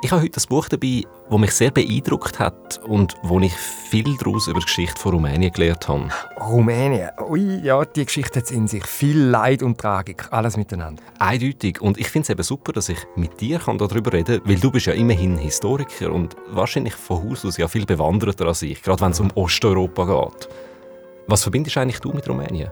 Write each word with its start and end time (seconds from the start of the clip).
Ich 0.00 0.12
habe 0.12 0.22
heute 0.22 0.40
ein 0.40 0.48
Buch 0.48 0.68
dabei, 0.68 1.02
das 1.28 1.38
mich 1.40 1.50
sehr 1.50 1.72
beeindruckt 1.72 2.38
hat 2.38 2.78
und 2.84 3.16
wo 3.24 3.40
ich 3.40 3.52
viel 3.52 4.16
daraus 4.16 4.46
über 4.46 4.60
die 4.60 4.66
Geschichte 4.66 4.96
von 4.96 5.14
Rumänien 5.14 5.52
gelernt 5.52 5.88
habe. 5.88 6.08
Rumänien? 6.40 7.10
Ui, 7.28 7.60
ja, 7.64 7.84
die 7.84 8.04
Geschichte 8.04 8.38
hat 8.38 8.50
in 8.52 8.68
sich 8.68 8.86
viel 8.86 9.18
Leid 9.18 9.60
und 9.64 9.76
Tragik, 9.76 10.28
alles 10.30 10.56
miteinander. 10.56 11.02
Eindeutig. 11.18 11.80
Und 11.80 11.98
ich 11.98 12.10
finde 12.10 12.26
es 12.26 12.30
eben 12.30 12.42
super, 12.44 12.72
dass 12.72 12.88
ich 12.90 12.98
mit 13.16 13.40
dir 13.40 13.58
darüber 13.58 14.12
reden 14.12 14.38
kann, 14.38 14.48
weil 14.48 14.60
du 14.60 14.70
bist 14.70 14.86
ja 14.86 14.92
immerhin 14.92 15.36
Historiker 15.36 16.12
und 16.12 16.36
wahrscheinlich 16.48 16.94
von 16.94 17.28
Haus 17.28 17.44
aus 17.44 17.56
ja 17.56 17.66
viel 17.66 17.84
bewanderter 17.84 18.46
als 18.46 18.62
ich, 18.62 18.80
gerade 18.80 19.00
wenn 19.00 19.10
es 19.10 19.18
um 19.18 19.32
Osteuropa 19.34 20.04
geht. 20.04 20.48
Was 21.26 21.42
verbindest 21.42 21.76
eigentlich 21.76 21.98
du 21.98 22.12
mit 22.12 22.28
Rumänien? 22.28 22.70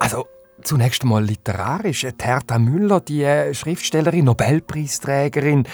Also, 0.00 0.26
Zunächst 0.62 1.02
einmal 1.02 1.24
literarisch. 1.24 2.04
Hertha 2.20 2.58
Müller, 2.58 3.00
die 3.00 3.22
äh, 3.22 3.54
Schriftstellerin, 3.54 4.24
Nobelpreisträgerin, 4.24 5.64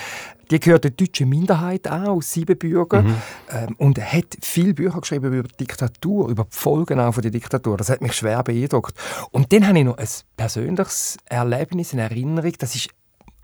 die 0.51 0.61
gehört 0.61 0.85
der 0.85 0.93
deutschen 0.93 1.29
Minderheit 1.29 1.87
an, 1.87 2.07
aus 2.07 2.33
Siebenbürger. 2.33 3.03
Mhm. 3.03 3.17
Ähm, 3.51 3.75
und 3.79 3.99
hat 4.01 4.37
viele 4.43 4.75
Bücher 4.75 5.01
geschrieben 5.01 5.33
über 5.33 5.49
die 5.49 5.57
Diktatur, 5.57 6.29
über 6.29 6.45
die 6.45 6.57
Folgen 6.57 7.01
auch 7.01 7.15
von 7.15 7.23
der 7.23 7.31
Diktatur. 7.31 7.77
Das 7.77 7.91
hat 7.91 8.01
mich 8.01 8.13
schwer 8.13 8.43
beeindruckt. 8.43 8.95
Und 9.31 9.53
dann 9.53 9.67
habe 9.67 9.79
ich 9.79 9.85
noch 9.85 9.99
ein 9.99 10.09
persönliches 10.37 11.17
Erlebnis 11.27 11.93
in 11.93 11.99
Erinnerung. 11.99 12.53
Das 12.59 12.75
ist 12.75 12.91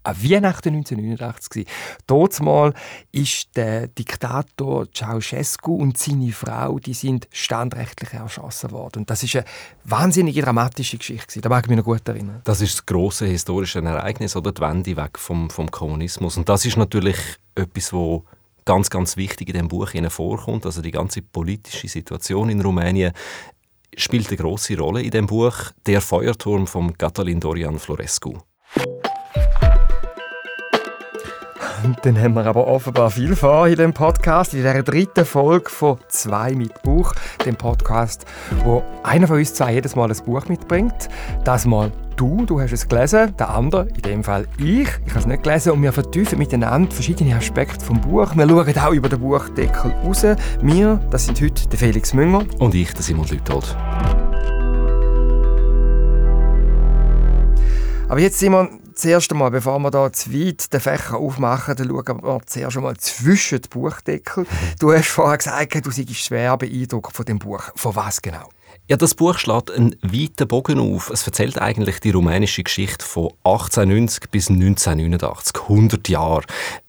an 0.03 0.17
Weihnachten 0.23 0.75
1989. 0.75 1.67
Dort 2.07 2.41
mal 2.41 2.75
ist 3.13 3.57
der 3.57 3.89
Diktator 3.89 4.87
Ceausescu 4.93 5.75
und 5.75 5.99
seine 5.99 6.33
Frau, 6.33 6.79
die 6.79 6.95
sind 6.95 7.29
standrechtlich 7.33 8.13
erschossen 8.13 8.71
worden. 8.71 9.01
Und 9.01 9.11
das 9.11 9.23
ist 9.23 9.37
eine 9.37 9.45
wahnsinnige 9.85 10.43
dramatische 10.43 10.99
Geschichte. 10.99 11.41
Da 11.41 11.49
mag 11.49 11.65
ich 11.65 11.69
mich 11.71 11.79
noch 11.79 11.85
gut 11.85 12.07
erinnern. 12.09 12.41
Das 12.45 12.61
ist 12.61 12.75
das 12.75 12.87
große 12.87 13.27
historische 13.27 13.81
Ereignis 13.81 14.37
oder 14.37 14.53
die 14.53 14.61
Wende 14.61 14.97
weg 14.97 15.19
vom, 15.19 15.51
vom 15.51 15.71
Kommunismus. 15.71 16.37
Und 16.37 16.49
das 16.49 16.65
ist 16.65 16.77
natürlich 16.77 17.17
etwas, 17.55 17.93
wo 17.93 18.25
ganz, 18.65 18.91
ganz 18.91 19.17
wichtig 19.17 19.49
in 19.49 19.55
dem 19.55 19.69
Buch 19.69 19.91
vorkommt. 20.09 20.65
Also 20.67 20.81
die 20.83 20.91
ganze 20.91 21.23
politische 21.23 21.89
Situation 21.89 22.49
in 22.49 22.61
Rumänien 22.61 23.13
spielt 23.97 24.29
eine 24.29 24.37
große 24.37 24.79
Rolle 24.79 25.03
in 25.03 25.11
dem 25.11 25.27
Buch 25.27 25.55
Der 25.87 26.01
Feuerturm 26.01 26.67
von 26.67 26.97
Catalin 26.97 27.41
Dorian 27.41 27.79
Florescu. 27.79 28.39
Dann 32.03 32.21
haben 32.21 32.35
wir 32.35 32.47
aber 32.47 32.67
offenbar 32.67 33.11
viel 33.11 33.35
vor 33.35 33.67
in 33.67 33.77
dem 33.77 33.93
Podcast, 33.93 34.53
in 34.55 34.63
der 34.63 34.83
dritten 34.83 35.25
Folge 35.25 35.71
von 35.71 35.99
«Zwei 36.09 36.55
mit 36.55 36.83
Buch», 36.83 37.15
dem 37.47 37.57
Podcast, 37.57 38.27
wo 38.65 38.83
einer 39.03 39.27
von 39.27 39.39
uns 39.39 39.55
zwei 39.55 39.75
jedes 39.75 39.97
Mal 39.97 40.11
ein 40.11 40.25
Buch 40.25 40.47
mitbringt. 40.49 41.09
Das 41.45 41.65
Mal 41.65 41.91
du, 42.17 42.45
du 42.45 42.61
hast 42.61 42.73
es 42.73 42.87
gelesen, 42.87 43.35
der 43.39 43.51
andere, 43.51 43.89
in 43.89 44.03
dem 44.03 44.25
Fall 44.25 44.47
ich, 44.59 44.89
ich 45.07 45.11
habe 45.11 45.21
es 45.21 45.27
nicht 45.27 45.43
gelesen 45.43 45.73
und 45.73 45.83
wir 45.83 45.93
vertiefen 45.93 46.39
miteinander 46.39 46.91
verschiedene 46.91 47.35
Aspekte 47.35 47.83
vom 47.83 48.01
Buch. 48.01 48.37
Wir 48.37 48.47
schauen 48.49 48.79
auch 48.79 48.93
über 48.93 49.09
den 49.09 49.21
Buchdeckel 49.21 49.93
raus. 50.05 50.23
Wir, 50.61 51.01
das 51.11 51.27
sind 51.27 51.41
heute 51.41 51.67
der 51.67 51.79
Felix 51.79 52.13
Münger. 52.13 52.45
Und 52.59 52.75
ich, 52.75 52.93
der 52.93 53.03
Simon 53.03 53.27
Lütold. 53.27 53.77
Aber 58.09 58.19
jetzt, 58.19 58.39
Simon, 58.39 58.80
zuerst 59.01 59.33
einmal, 59.33 59.51
bevor 59.51 59.79
wir 59.79 59.91
da 59.91 60.13
zu 60.13 60.33
weit 60.33 60.73
den 60.73 60.81
Fächer 60.81 61.17
aufmachen, 61.17 61.75
dann 61.77 61.89
schauen 61.89 62.23
wir 62.23 62.41
zuerst 62.47 62.77
einmal 62.77 62.97
zwischen 62.99 63.63
die 63.63 63.69
Buchdeckel. 63.69 64.47
Du 64.79 64.93
hast 64.93 65.09
vorher 65.09 65.39
gesagt, 65.39 65.87
du 65.87 65.91
seist 65.91 66.15
schwer 66.15 66.57
beeindruckt 66.57 67.15
von 67.17 67.25
dem 67.25 67.39
Buch. 67.39 67.63
Von 67.75 67.97
was 67.97 68.23
genau? 68.23 68.49
Ja, 68.89 68.97
das 68.97 69.15
Buch 69.15 69.39
schlägt 69.39 69.71
einen 69.71 69.97
weiten 70.03 70.49
Bogen 70.49 70.79
auf. 70.79 71.11
Es 71.11 71.27
erzählt 71.27 71.59
eigentlich 71.61 72.01
die 72.01 72.11
rumänische 72.11 72.63
Geschichte 72.63 73.05
von 73.05 73.31
1890 73.45 74.31
bis 74.31 74.49
1989, 74.51 75.63
100 75.63 76.09
Jahre. 76.09 76.43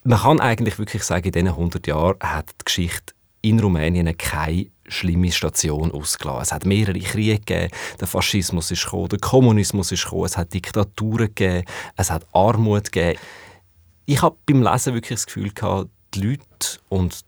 Man 0.04 0.20
kann 0.20 0.40
eigentlich 0.40 0.80
wirklich 0.80 1.04
sagen, 1.04 1.26
in 1.26 1.32
diesen 1.32 1.48
100 1.50 1.88
Jahren 1.88 2.18
hat 2.22 2.50
die 2.60 2.66
Geschichte 2.66 3.14
in 3.42 3.60
Rumänien 3.60 4.16
keine 4.18 4.68
schlimme 4.92 5.32
Station 5.32 5.92
ausgelassen. 5.92 6.42
Es 6.42 6.52
hat 6.52 6.66
mehrere 6.66 7.00
Kriege 7.00 7.40
gegeben, 7.40 7.72
der 8.00 8.08
Faschismus 8.08 8.72
ist 8.72 8.84
gekommen, 8.84 9.10
der 9.10 9.20
Kommunismus 9.20 9.92
ist 9.92 10.04
gekommen, 10.04 10.26
es 10.26 10.38
hat 10.38 10.54
Diktaturen 10.54 11.28
gegeben, 11.28 11.66
es 11.96 12.12
hat 12.12 12.26
Armut 12.34 12.92
gegeben. 12.92 13.20
Ich 14.06 14.22
habe 14.22 14.36
beim 14.46 14.62
Lesen 14.62 14.94
wirklich 14.94 15.20
das 15.20 15.26
Gefühl 15.26 15.52
gehabt, 15.52 15.90
die 16.14 16.22
Leute 16.22 16.80
und 16.90 17.22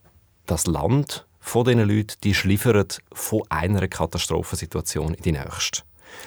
das 0.46 0.66
Land 0.66 1.26
von 1.40 1.64
diesen 1.64 1.88
Leuten, 1.88 2.14
die 2.22 2.34
schliffern 2.34 2.86
von 3.12 3.42
einer 3.48 3.86
Katastrophensituation 3.88 5.14
in 5.14 5.22
die 5.22 5.32
nächste. 5.32 5.82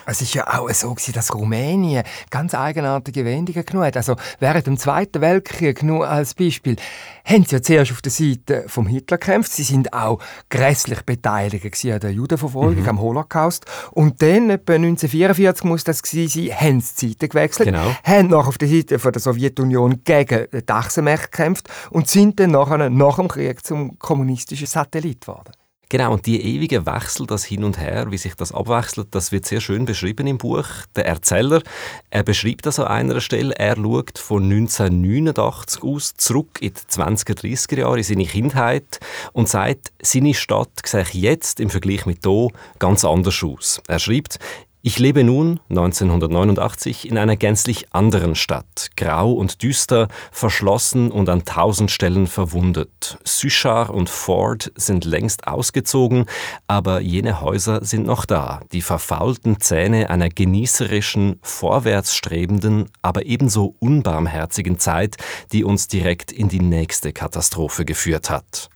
Es 0.06 0.22
ist 0.22 0.34
ja 0.34 0.48
auch 0.48 0.70
so, 0.70 0.96
dass 1.14 1.34
Rumänien 1.34 2.04
ganz 2.30 2.54
eigenartige 2.54 3.26
Wendungen 3.26 3.66
genommen 3.66 3.88
hat. 3.88 3.98
Also 3.98 4.16
während 4.40 4.68
dem 4.68 4.78
Zweiten 4.78 5.22
Weltkrieg, 5.22 5.84
nur 5.84 6.08
als 6.08 6.34
Beispiel, 6.34 6.78
haben 7.26 7.44
sie 7.44 7.56
ja 7.56 7.62
zuerst 7.62 7.92
auf 7.92 8.02
der 8.02 8.12
Seite 8.12 8.64
vom 8.68 8.88
Hitler 8.88 9.18
gekämpft. 9.18 9.52
Sie 9.52 9.64
sind 9.64 9.94
auch 9.94 10.20
grässlich 10.50 11.02
beteiligt 11.02 11.66
an 11.86 12.00
der 12.00 12.12
Judenverfolgung, 12.12 12.84
mhm. 12.84 12.90
am 12.90 13.02
Holocaust. 13.02 13.66
Und 13.92 14.22
dann, 14.22 14.50
etwa 14.50 14.76
1944 14.76 15.66
muss 15.66 15.84
das 15.84 16.02
gewesen 16.02 16.48
sein, 16.48 16.58
haben 16.58 16.82
sie 16.82 16.96
die 16.96 17.08
Seite 17.10 17.28
gewechselt, 17.28 17.68
genau. 17.68 17.96
haben 18.04 18.28
noch 18.28 18.48
auf 18.48 18.58
der 18.58 18.70
Seite 18.70 19.00
von 19.00 19.12
der 19.12 19.22
Sowjetunion 19.22 20.04
gegen 20.04 20.50
den 20.52 20.66
Dachsenmächte 20.66 21.30
gekämpft 21.30 21.70
und 21.90 22.08
sind 22.08 22.40
dann 22.40 22.52
nachher, 22.52 22.90
nach 22.90 23.18
dem 23.18 23.28
Krieg 23.28 23.66
zum 23.66 24.00
kommunistischen 24.00 24.68
Satellit 24.68 25.22
geworden. 25.22 25.52
Genau, 25.90 26.12
und 26.12 26.26
die 26.26 26.42
ewigen 26.42 26.86
Wechsel, 26.86 27.26
das 27.26 27.46
Hin 27.46 27.64
und 27.64 27.80
Her, 27.80 28.12
wie 28.12 28.18
sich 28.18 28.36
das 28.36 28.52
abwechselt, 28.52 29.08
das 29.12 29.32
wird 29.32 29.46
sehr 29.46 29.62
schön 29.62 29.86
beschrieben 29.86 30.28
im 30.28 30.38
Buch. 30.38 30.68
Der 30.98 31.06
Erzähler, 31.06 31.62
er 32.10 32.24
beschreibt 32.24 32.66
das 32.66 32.78
an 32.80 32.88
einer 32.88 33.22
Stelle, 33.22 33.56
er 33.56 33.78
schaut 33.78 34.20
von 34.20 34.44
1989 34.44 35.84
aus 35.84 36.14
zurück 36.16 36.60
in 36.60 36.74
die 36.74 36.94
20er, 36.94 37.40
30er 37.40 37.80
Jahre, 37.80 38.00
in 38.00 38.04
seine 38.04 38.26
Kindheit 38.26 39.00
und 39.32 39.48
sagt, 39.48 39.94
seine 40.02 40.34
Stadt 40.34 40.72
sehe 40.86 41.06
jetzt 41.14 41.62
im 41.62 41.70
Vergleich 41.70 42.06
mit 42.06 42.26
hier 42.26 42.50
ganz 42.80 43.06
anders 43.06 43.42
aus. 43.42 43.82
Er 43.88 44.00
schreibt, 44.00 44.40
ich 44.88 45.00
lebe 45.00 45.26
nun, 45.26 45.60
1989, 45.70 47.10
in 47.10 47.18
einer 47.18 47.36
gänzlich 47.36 47.94
anderen 47.94 48.36
Stadt. 48.36 48.92
Grau 48.96 49.34
und 49.34 49.62
düster, 49.62 50.08
verschlossen 50.32 51.12
und 51.12 51.28
an 51.28 51.44
tausend 51.44 51.92
Stellen 51.92 52.26
verwundet. 52.26 53.18
Suchar 53.26 53.90
und 53.90 54.10
Ford 54.10 54.72
sind 54.78 55.04
längst 55.04 55.46
ausgezogen, 55.46 56.24
aber 56.68 57.02
jene 57.02 57.42
Häuser 57.42 57.84
sind 57.84 58.06
noch 58.06 58.24
da. 58.24 58.62
Die 58.72 58.82
verfaulten 58.82 59.60
Zähne 59.60 60.10
einer 60.10 60.30
genießerischen, 60.30 61.42
vorwärtsstrebenden, 61.42 62.86
aber 63.02 63.26
ebenso 63.26 63.76
unbarmherzigen 63.80 64.80
Zeit, 64.80 65.18
die 65.52 65.66
uns 65.66 65.90
direkt 65.90 66.32
in 66.32 66.48
die 66.48 66.62
nächste 66.62 67.12
Katastrophe 67.12 67.84
geführt 67.84 68.30
hat. 68.30 68.70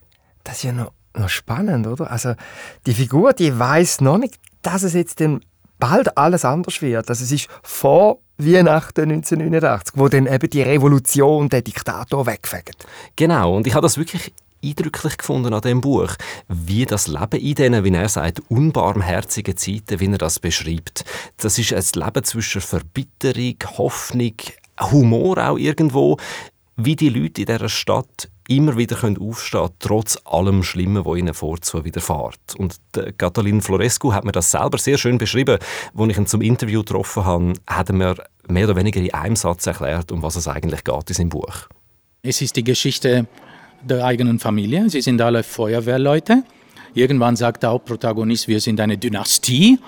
Das 0.44 0.56
ist 0.56 0.64
ja 0.64 0.72
noch, 0.72 0.92
noch 1.16 1.30
spannend, 1.30 1.86
oder? 1.86 2.10
Also, 2.10 2.34
die 2.84 2.92
Figur, 2.92 3.32
die 3.32 3.58
weiß 3.58 4.02
noch 4.02 4.18
nicht, 4.18 4.34
dass 4.60 4.82
es 4.82 4.92
jetzt 4.92 5.18
den 5.18 5.40
bald 5.82 6.16
alles 6.16 6.44
anders 6.44 6.80
wird. 6.80 7.10
Also 7.10 7.24
es 7.24 7.32
ist 7.32 7.48
vor 7.64 8.20
Weihnachten 8.38 9.10
1989, 9.10 9.94
wo 9.96 10.06
dann 10.06 10.28
eben 10.28 10.48
die 10.48 10.62
Revolution 10.62 11.48
der 11.48 11.62
Diktator 11.62 12.24
wegfegt. 12.24 12.86
Genau, 13.16 13.56
und 13.56 13.66
ich 13.66 13.74
habe 13.74 13.82
das 13.82 13.98
wirklich 13.98 14.32
eindrücklich 14.64 15.18
gefunden 15.18 15.52
an 15.52 15.60
dem 15.60 15.80
Buch, 15.80 16.14
wie 16.46 16.86
das 16.86 17.08
Leben 17.08 17.40
in 17.40 17.54
diesen, 17.56 17.84
wie 17.84 17.92
er 17.92 18.08
sagt, 18.08 18.42
unbarmherzigen 18.48 19.56
Zeiten, 19.56 19.98
wie 19.98 20.06
er 20.06 20.18
das 20.18 20.38
beschreibt. 20.38 21.04
Das 21.38 21.58
ist 21.58 21.72
ein 21.72 22.00
Leben 22.00 22.22
zwischen 22.22 22.60
Verbitterung, 22.60 23.56
Hoffnung, 23.76 24.34
Humor 24.80 25.38
auch 25.38 25.58
irgendwo, 25.58 26.16
wie 26.76 26.94
die 26.94 27.08
Leute 27.08 27.42
in 27.42 27.46
dieser 27.46 27.68
Stadt 27.68 28.28
immer 28.48 28.76
wieder 28.76 28.96
aufstehen 28.96 29.60
können, 29.60 29.74
trotz 29.78 30.18
allem 30.24 30.62
Schlimmen, 30.62 31.04
was 31.04 31.18
ihnen 31.18 31.34
vorzu 31.34 31.84
widerfährt. 31.84 32.54
Und 32.58 32.76
Catalin 33.18 33.60
Florescu 33.60 34.12
hat 34.12 34.24
mir 34.24 34.32
das 34.32 34.50
selber 34.50 34.78
sehr 34.78 34.98
schön 34.98 35.18
beschrieben. 35.18 35.58
Als 35.96 36.10
ich 36.10 36.18
ihn 36.18 36.26
zum 36.26 36.42
Interview 36.42 36.80
getroffen 36.80 37.24
habe, 37.24 37.52
hat 37.66 37.90
er 37.90 37.94
mir 37.94 38.14
mehr 38.48 38.66
oder 38.66 38.76
weniger 38.76 39.00
in 39.00 39.14
einem 39.14 39.36
Satz 39.36 39.66
erklärt, 39.66 40.12
um 40.12 40.22
was 40.22 40.36
es 40.36 40.48
eigentlich 40.48 40.84
geht 40.84 41.08
in 41.08 41.14
seinem 41.14 41.28
Buch. 41.28 41.68
Es 42.22 42.40
ist 42.40 42.56
die 42.56 42.64
Geschichte 42.64 43.26
der 43.82 44.04
eigenen 44.04 44.38
Familie. 44.38 44.88
Sie 44.90 45.00
sind 45.00 45.20
alle 45.20 45.42
Feuerwehrleute. 45.42 46.44
Irgendwann 46.94 47.36
sagt 47.36 47.62
der 47.62 47.70
Hauptprotagonist, 47.70 48.48
wir 48.48 48.60
sind 48.60 48.80
eine 48.80 48.98
Dynastie. 48.98 49.78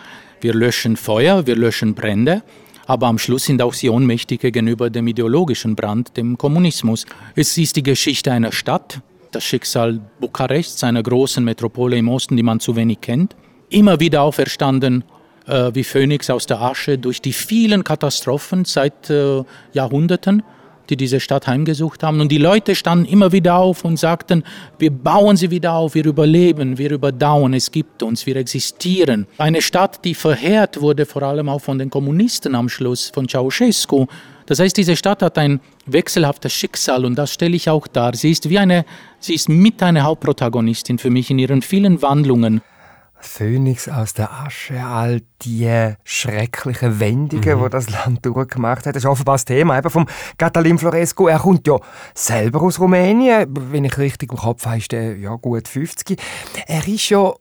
Wir 0.40 0.54
löschen 0.54 0.96
Feuer, 0.96 1.46
wir 1.46 1.56
löschen 1.56 1.94
Brände 1.94 2.42
aber 2.86 3.06
am 3.06 3.18
Schluss 3.18 3.44
sind 3.44 3.62
auch 3.62 3.74
sie 3.74 3.90
ohnmächtig 3.90 4.40
gegenüber 4.40 4.90
dem 4.90 5.06
ideologischen 5.06 5.74
Brand, 5.74 6.16
dem 6.16 6.38
Kommunismus. 6.38 7.06
Es 7.34 7.56
ist 7.56 7.76
die 7.76 7.82
Geschichte 7.82 8.32
einer 8.32 8.52
Stadt, 8.52 9.00
das 9.32 9.44
Schicksal 9.44 10.00
Bukarests, 10.20 10.84
einer 10.84 11.02
großen 11.02 11.44
Metropole 11.44 11.96
im 11.96 12.08
Osten, 12.08 12.36
die 12.36 12.42
man 12.42 12.60
zu 12.60 12.76
wenig 12.76 13.00
kennt. 13.00 13.36
Immer 13.70 14.00
wieder 14.00 14.22
auferstanden 14.22 15.04
äh, 15.46 15.70
wie 15.74 15.84
Phönix 15.84 16.30
aus 16.30 16.46
der 16.46 16.60
Asche 16.60 16.98
durch 16.98 17.20
die 17.20 17.32
vielen 17.32 17.84
Katastrophen 17.84 18.64
seit 18.64 19.10
äh, 19.10 19.42
Jahrhunderten 19.72 20.42
die 20.90 20.96
diese 20.96 21.20
Stadt 21.20 21.46
heimgesucht 21.46 22.02
haben. 22.02 22.20
Und 22.20 22.30
die 22.30 22.38
Leute 22.38 22.74
standen 22.74 23.04
immer 23.04 23.32
wieder 23.32 23.56
auf 23.56 23.84
und 23.84 23.98
sagten, 23.98 24.44
wir 24.78 24.90
bauen 24.90 25.36
sie 25.36 25.50
wieder 25.50 25.74
auf, 25.74 25.94
wir 25.94 26.04
überleben, 26.04 26.78
wir 26.78 26.90
überdauern, 26.90 27.54
es 27.54 27.70
gibt 27.70 28.02
uns, 28.02 28.26
wir 28.26 28.36
existieren. 28.36 29.26
Eine 29.38 29.62
Stadt, 29.62 30.04
die 30.04 30.14
verheert 30.14 30.80
wurde, 30.80 31.06
vor 31.06 31.22
allem 31.22 31.48
auch 31.48 31.60
von 31.60 31.78
den 31.78 31.90
Kommunisten 31.90 32.54
am 32.54 32.68
Schluss, 32.68 33.10
von 33.14 33.28
Ceausescu, 33.28 34.06
Das 34.46 34.58
heißt, 34.58 34.76
diese 34.76 34.94
Stadt 34.94 35.22
hat 35.22 35.38
ein 35.38 35.60
wechselhaftes 35.86 36.52
Schicksal 36.52 37.04
und 37.04 37.16
das 37.16 37.32
stelle 37.32 37.56
ich 37.56 37.70
auch 37.70 37.86
dar. 37.86 38.14
Sie 38.14 38.30
ist 38.30 38.50
wie 38.50 38.58
eine, 38.58 38.84
sie 39.18 39.34
ist 39.34 39.48
mit 39.48 39.82
eine 39.82 40.02
Hauptprotagonistin 40.02 40.98
für 40.98 41.10
mich 41.10 41.30
in 41.30 41.38
ihren 41.38 41.62
vielen 41.62 42.02
Wandlungen. 42.02 42.60
Phönix 43.24 43.88
aus 43.88 44.14
der 44.14 44.32
Asche, 44.32 44.84
all 44.84 45.22
die 45.42 45.94
schrecklichen 46.04 47.00
Wendungen, 47.00 47.58
mhm. 47.58 47.64
die 47.64 47.70
das 47.70 47.90
Land 47.90 48.24
durchgemacht 48.24 48.86
hat. 48.86 48.94
Das 48.94 49.04
ist 49.04 49.08
offenbar 49.08 49.34
das 49.34 49.44
Thema 49.44 49.78
eben 49.78 49.90
vom 49.90 50.06
Catalin 50.38 50.78
Floresco. 50.78 51.28
Er 51.28 51.38
kommt 51.38 51.66
ja 51.66 51.78
selber 52.14 52.62
aus 52.62 52.78
Rumänien. 52.78 53.46
Wenn 53.70 53.84
ich 53.84 53.98
richtig 53.98 54.32
im 54.32 54.38
Kopf 54.38 54.64
habe, 54.66 54.78
ist 54.78 54.92
er 54.92 55.16
ja 55.16 55.34
gut 55.36 55.68
50. 55.68 56.20
Er 56.66 56.86
ist 56.86 57.08
ja 57.08 57.32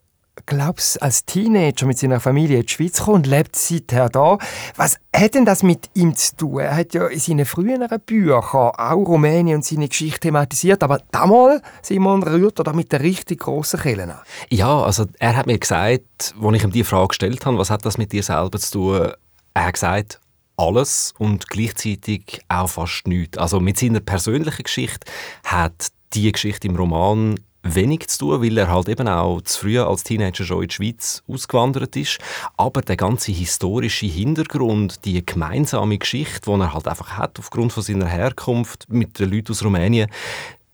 glaubst 0.45 1.01
als 1.01 1.25
Teenager 1.25 1.86
mit 1.86 1.98
seiner 1.98 2.19
Familie 2.19 2.60
in 2.60 2.66
die 2.66 2.72
Schweiz 2.72 2.98
gekommen 2.98 3.18
und 3.18 3.28
lebt 3.28 3.56
seither 3.56 4.10
da. 4.10 4.38
Was 4.75 4.98
hat 5.16 5.36
denn 5.36 5.45
das 5.45 5.63
mit 5.63 5.90
ihm 5.94 6.16
zu 6.16 6.36
tun? 6.36 6.60
Er 6.60 6.75
hat 6.75 6.94
ja 6.94 7.07
in 7.07 7.19
seinen 7.19 7.45
früheren 7.45 8.00
Büchern 8.06 8.42
auch 8.42 8.95
Rumänien 8.95 9.57
und 9.57 9.66
seine 9.66 9.88
Geschichte 9.88 10.22
thematisiert, 10.22 10.84
aber 10.84 11.01
damals, 11.12 11.62
Simon, 11.81 12.24
rührt 12.24 12.60
er 12.60 12.63
da 12.63 12.74
mit 12.74 12.92
der 12.92 13.01
richtig 13.01 13.42
grossen 13.42 13.80
Kelle 13.80 14.04
an. 14.04 14.19
Ja, 14.50 14.81
also 14.81 15.06
er 15.19 15.36
hat 15.36 15.48
mir 15.48 15.57
gesagt, 15.57 16.36
als 16.42 16.56
ich 16.56 16.63
ihm 16.63 16.72
die 16.72 16.84
Frage 16.84 17.10
gestellt 17.10 17.46
habe, 17.46 17.57
was 17.57 17.69
hat 17.69 17.86
das 17.86 17.98
mit 17.98 18.12
dir 18.12 18.24
selber 18.24 18.60
zu 18.60 18.72
tun, 18.72 19.12
er 19.54 19.66
hat 19.66 19.74
gesagt, 19.74 20.19
alles 20.57 21.13
und 21.18 21.50
gleichzeitig 21.50 22.42
auch 22.48 22.68
fast 22.68 23.07
nichts. 23.07 23.38
Also 23.38 23.60
mit 23.60 23.78
seiner 23.78 24.00
persönlichen 24.00 24.63
Geschichte 24.63 25.10
hat 25.44 25.88
die 26.13 26.31
Geschichte 26.31 26.68
im 26.68 26.75
Roman 26.75 27.39
wenig 27.63 28.07
zu 28.07 28.19
tun, 28.19 28.42
weil 28.42 28.57
er 28.57 28.69
halt 28.69 28.89
eben 28.89 29.07
auch 29.07 29.42
zu 29.42 29.60
früh 29.60 29.80
als 29.80 30.04
Teenager 30.04 30.44
schon 30.44 30.62
in 30.62 30.68
die 30.68 30.75
Schweiz 30.75 31.24
ausgewandert 31.27 31.95
ist. 31.95 32.19
Aber 32.57 32.81
der 32.81 32.98
ganze 32.98 33.31
historische 33.31 34.06
Hintergrund, 34.06 35.06
die 35.06 35.25
gemeinsame 35.25 35.98
Geschichte, 35.98 36.42
die 36.45 36.60
er 36.60 36.74
halt 36.74 36.88
einfach 36.88 37.18
hat 37.18 37.39
aufgrund 37.39 37.74
von 37.74 37.83
seiner 37.83 38.07
Herkunft 38.07 38.86
mit 38.89 39.19
den 39.19 39.31
Leuten 39.31 39.51
aus 39.51 39.63
Rumänien, 39.63 40.10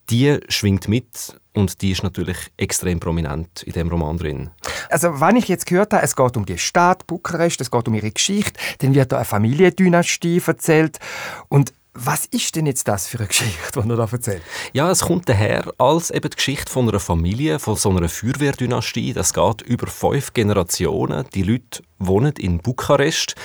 die 0.10 0.40
schwingt 0.50 0.88
mit 0.88 1.40
und 1.54 1.82
die 1.82 1.92
ist 1.92 2.04
natürlich 2.04 2.38
extrem 2.58 3.00
prominent 3.00 3.64
in 3.64 3.74
dem 3.74 3.90
Roman 3.90 4.18
drin. 4.18 4.50
Also, 4.90 5.20
wenn 5.20 5.36
ich 5.36 5.48
jetzt 5.48 5.66
gehört 5.66 5.94
habe, 5.94 6.04
es 6.04 6.16
geht 6.16 6.38
um 6.38 6.46
die 6.46 6.58
Stadt 6.58 7.06
Bukarest, 7.06 7.62
es 7.62 7.70
geht 7.70 7.88
um 7.88 7.94
ihre 7.94 8.12
Geschichte, 8.12 8.60
dann 8.80 8.96
wird 8.96 9.12
da 9.12 9.18
eine 9.18 9.26
Familiendynastie 9.26 10.42
erzählt 10.46 11.00
und 11.48 11.74
was 12.06 12.26
ist 12.26 12.56
denn 12.56 12.66
jetzt 12.66 12.88
das 12.88 13.08
für 13.08 13.20
eine 13.20 13.28
Geschichte, 13.28 13.82
die 13.82 13.90
er 13.90 13.96
da 13.96 14.08
erzählt? 14.10 14.42
Ja, 14.74 14.90
es 14.90 15.02
kommt 15.02 15.28
daher 15.28 15.74
als 15.78 16.12
eben 16.12 16.30
die 16.30 16.36
Geschichte 16.36 16.72
von 16.72 16.88
einer 16.88 17.00
Familie, 17.00 17.60
von 17.60 17.76
so 17.76 17.90
einer 17.90 18.08
Feuerwehrdynastie. 18.08 19.14
Das 19.14 19.34
geht 19.34 19.62
über 19.64 19.88
fünf 19.88 20.34
Generationen. 20.34 21.26
Die 21.34 21.44
Leute 21.44 21.84
wohnen 21.98 22.34
in 22.38 22.60
Bukarest. 22.60 23.36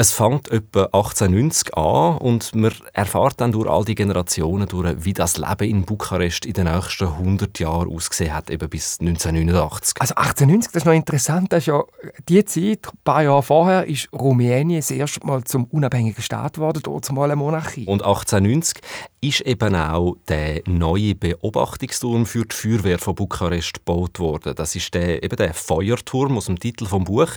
Es 0.00 0.12
fängt 0.12 0.48
etwa 0.52 0.84
1890 0.84 1.76
an 1.76 2.18
und 2.18 2.54
man 2.54 2.72
erfahrt 2.92 3.40
dann 3.40 3.50
durch 3.50 3.68
all 3.68 3.84
die 3.84 3.96
Generationen 3.96 4.68
durch, 4.68 4.94
wie 5.04 5.12
das 5.12 5.38
Leben 5.38 5.68
in 5.68 5.84
Bukarest 5.84 6.46
in 6.46 6.52
den 6.52 6.72
nächsten 6.72 7.08
100 7.08 7.58
Jahren 7.58 7.92
ausgesehen 7.92 8.32
hat, 8.32 8.48
eben 8.48 8.68
bis 8.68 9.00
1989. 9.00 9.94
Also 9.98 10.14
1890, 10.14 10.70
das 10.70 10.82
ist 10.82 10.86
noch 10.86 10.92
interessant, 10.92 11.52
das 11.52 11.64
ist 11.64 11.66
ja 11.66 11.82
die 12.28 12.44
Zeit, 12.44 12.86
ein 12.86 12.98
paar 13.02 13.24
Jahre 13.24 13.42
vorher, 13.42 13.86
ist 13.86 14.08
Rumänien 14.12 14.78
das 14.78 14.92
erste 14.92 15.26
Mal 15.26 15.42
zum 15.42 15.64
unabhängigen 15.64 16.22
Staat 16.22 16.52
geworden, 16.52 16.80
dort 16.84 17.10
mal 17.10 17.24
eine 17.24 17.34
Monarchie. 17.34 17.86
Und 17.86 18.04
1890 18.04 18.80
ist 19.20 19.40
eben 19.40 19.74
auch 19.74 20.16
der 20.28 20.62
neue 20.66 21.16
Beobachtungsturm 21.16 22.24
für 22.24 22.44
die 22.44 22.54
Feuerwehr 22.54 23.00
von 23.00 23.16
Bukarest 23.16 23.74
gebaut 23.74 24.20
worden. 24.20 24.54
Das 24.54 24.76
ist 24.76 24.94
der, 24.94 25.24
eben 25.24 25.36
der 25.36 25.54
Feuerturm 25.54 26.36
aus 26.36 26.46
dem 26.46 26.60
Titel 26.60 26.86
vom 26.86 27.02
Buch. 27.02 27.30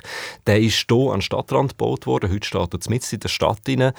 Der 0.45 0.59
ist 0.59 0.85
hier 0.87 1.11
an 1.11 1.23
Stadtrand 1.23 1.71
gebaut 1.71 2.05
worden. 2.05 2.31
Heute 2.31 2.50
steht 2.51 2.89
mitten 2.89 3.15
in 3.15 3.19
der 3.19 3.29
Stadt 3.29 3.59
rein. 3.67 3.93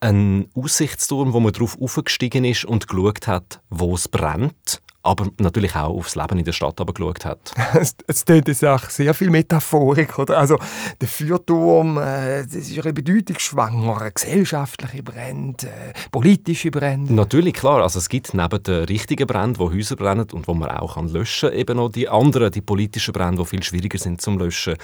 Ein 0.00 0.48
Aussichtsturm, 0.54 1.32
wo 1.32 1.40
man 1.40 1.52
darauf 1.52 1.80
aufgestiegen 1.80 2.44
ist 2.44 2.64
und 2.64 2.86
geschaut 2.86 3.26
hat, 3.26 3.60
wo 3.68 3.94
es 3.94 4.08
brennt 4.08 4.80
aber 5.08 5.28
natürlich 5.38 5.74
auch 5.74 5.96
aufs 5.96 6.16
Leben 6.16 6.38
in 6.38 6.44
der 6.44 6.52
Stadt 6.52 6.80
aber 6.80 6.92
geschaut 6.92 7.24
hat. 7.24 7.52
es 8.06 8.24
tönt 8.24 8.48
auch 8.64 8.90
sehr 8.90 9.14
viel 9.14 9.30
Metaphorik, 9.30 10.18
oder? 10.18 10.38
Also 10.38 10.58
der 11.00 11.08
Feuerturm, 11.08 11.98
äh, 11.98 12.44
das 12.44 12.54
ist 12.54 12.78
eine 12.78 12.92
bedeutungsschwanger, 12.92 14.10
gesellschaftliche 14.10 15.02
Brände, 15.02 15.66
äh, 15.66 15.92
politische 16.10 16.70
Brände. 16.70 17.14
Natürlich, 17.14 17.54
klar. 17.54 17.82
Also 17.82 17.98
es 17.98 18.08
gibt 18.08 18.34
neben 18.34 18.62
den 18.62 18.84
richtigen 18.84 19.26
Bränden, 19.26 19.58
wo 19.58 19.72
Häuser 19.72 19.96
brennen 19.96 20.26
und 20.32 20.46
wo 20.46 20.54
man 20.54 20.70
auch 20.70 20.94
kann 20.94 21.08
löschen 21.08 21.50
kann, 21.50 21.58
eben 21.58 21.76
noch 21.76 21.90
die 21.90 22.08
anderen, 22.08 22.50
die 22.50 22.60
politischen 22.60 23.12
Brände, 23.12 23.42
die 23.42 23.48
viel 23.48 23.62
schwieriger 23.62 23.98
sind 23.98 24.20
zum 24.20 24.38
Löschen. 24.38 24.76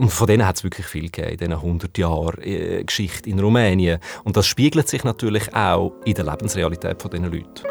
Und 0.00 0.10
von 0.10 0.26
denen 0.26 0.46
hat 0.46 0.56
es 0.56 0.64
wirklich 0.64 0.86
viel 0.86 1.10
gegeben 1.10 1.32
in 1.32 1.36
diesen 1.36 1.52
100 1.52 1.98
Jahren 1.98 2.42
äh, 2.42 2.82
Geschichte 2.84 3.28
in 3.28 3.38
Rumänien. 3.38 3.98
Und 4.24 4.34
das 4.34 4.46
spiegelt 4.46 4.88
sich 4.88 5.04
natürlich 5.04 5.54
auch 5.54 5.92
in 6.06 6.14
der 6.14 6.24
Lebensrealität 6.24 7.02
von 7.02 7.10
diesen 7.10 7.26
Leuten. 7.26 7.66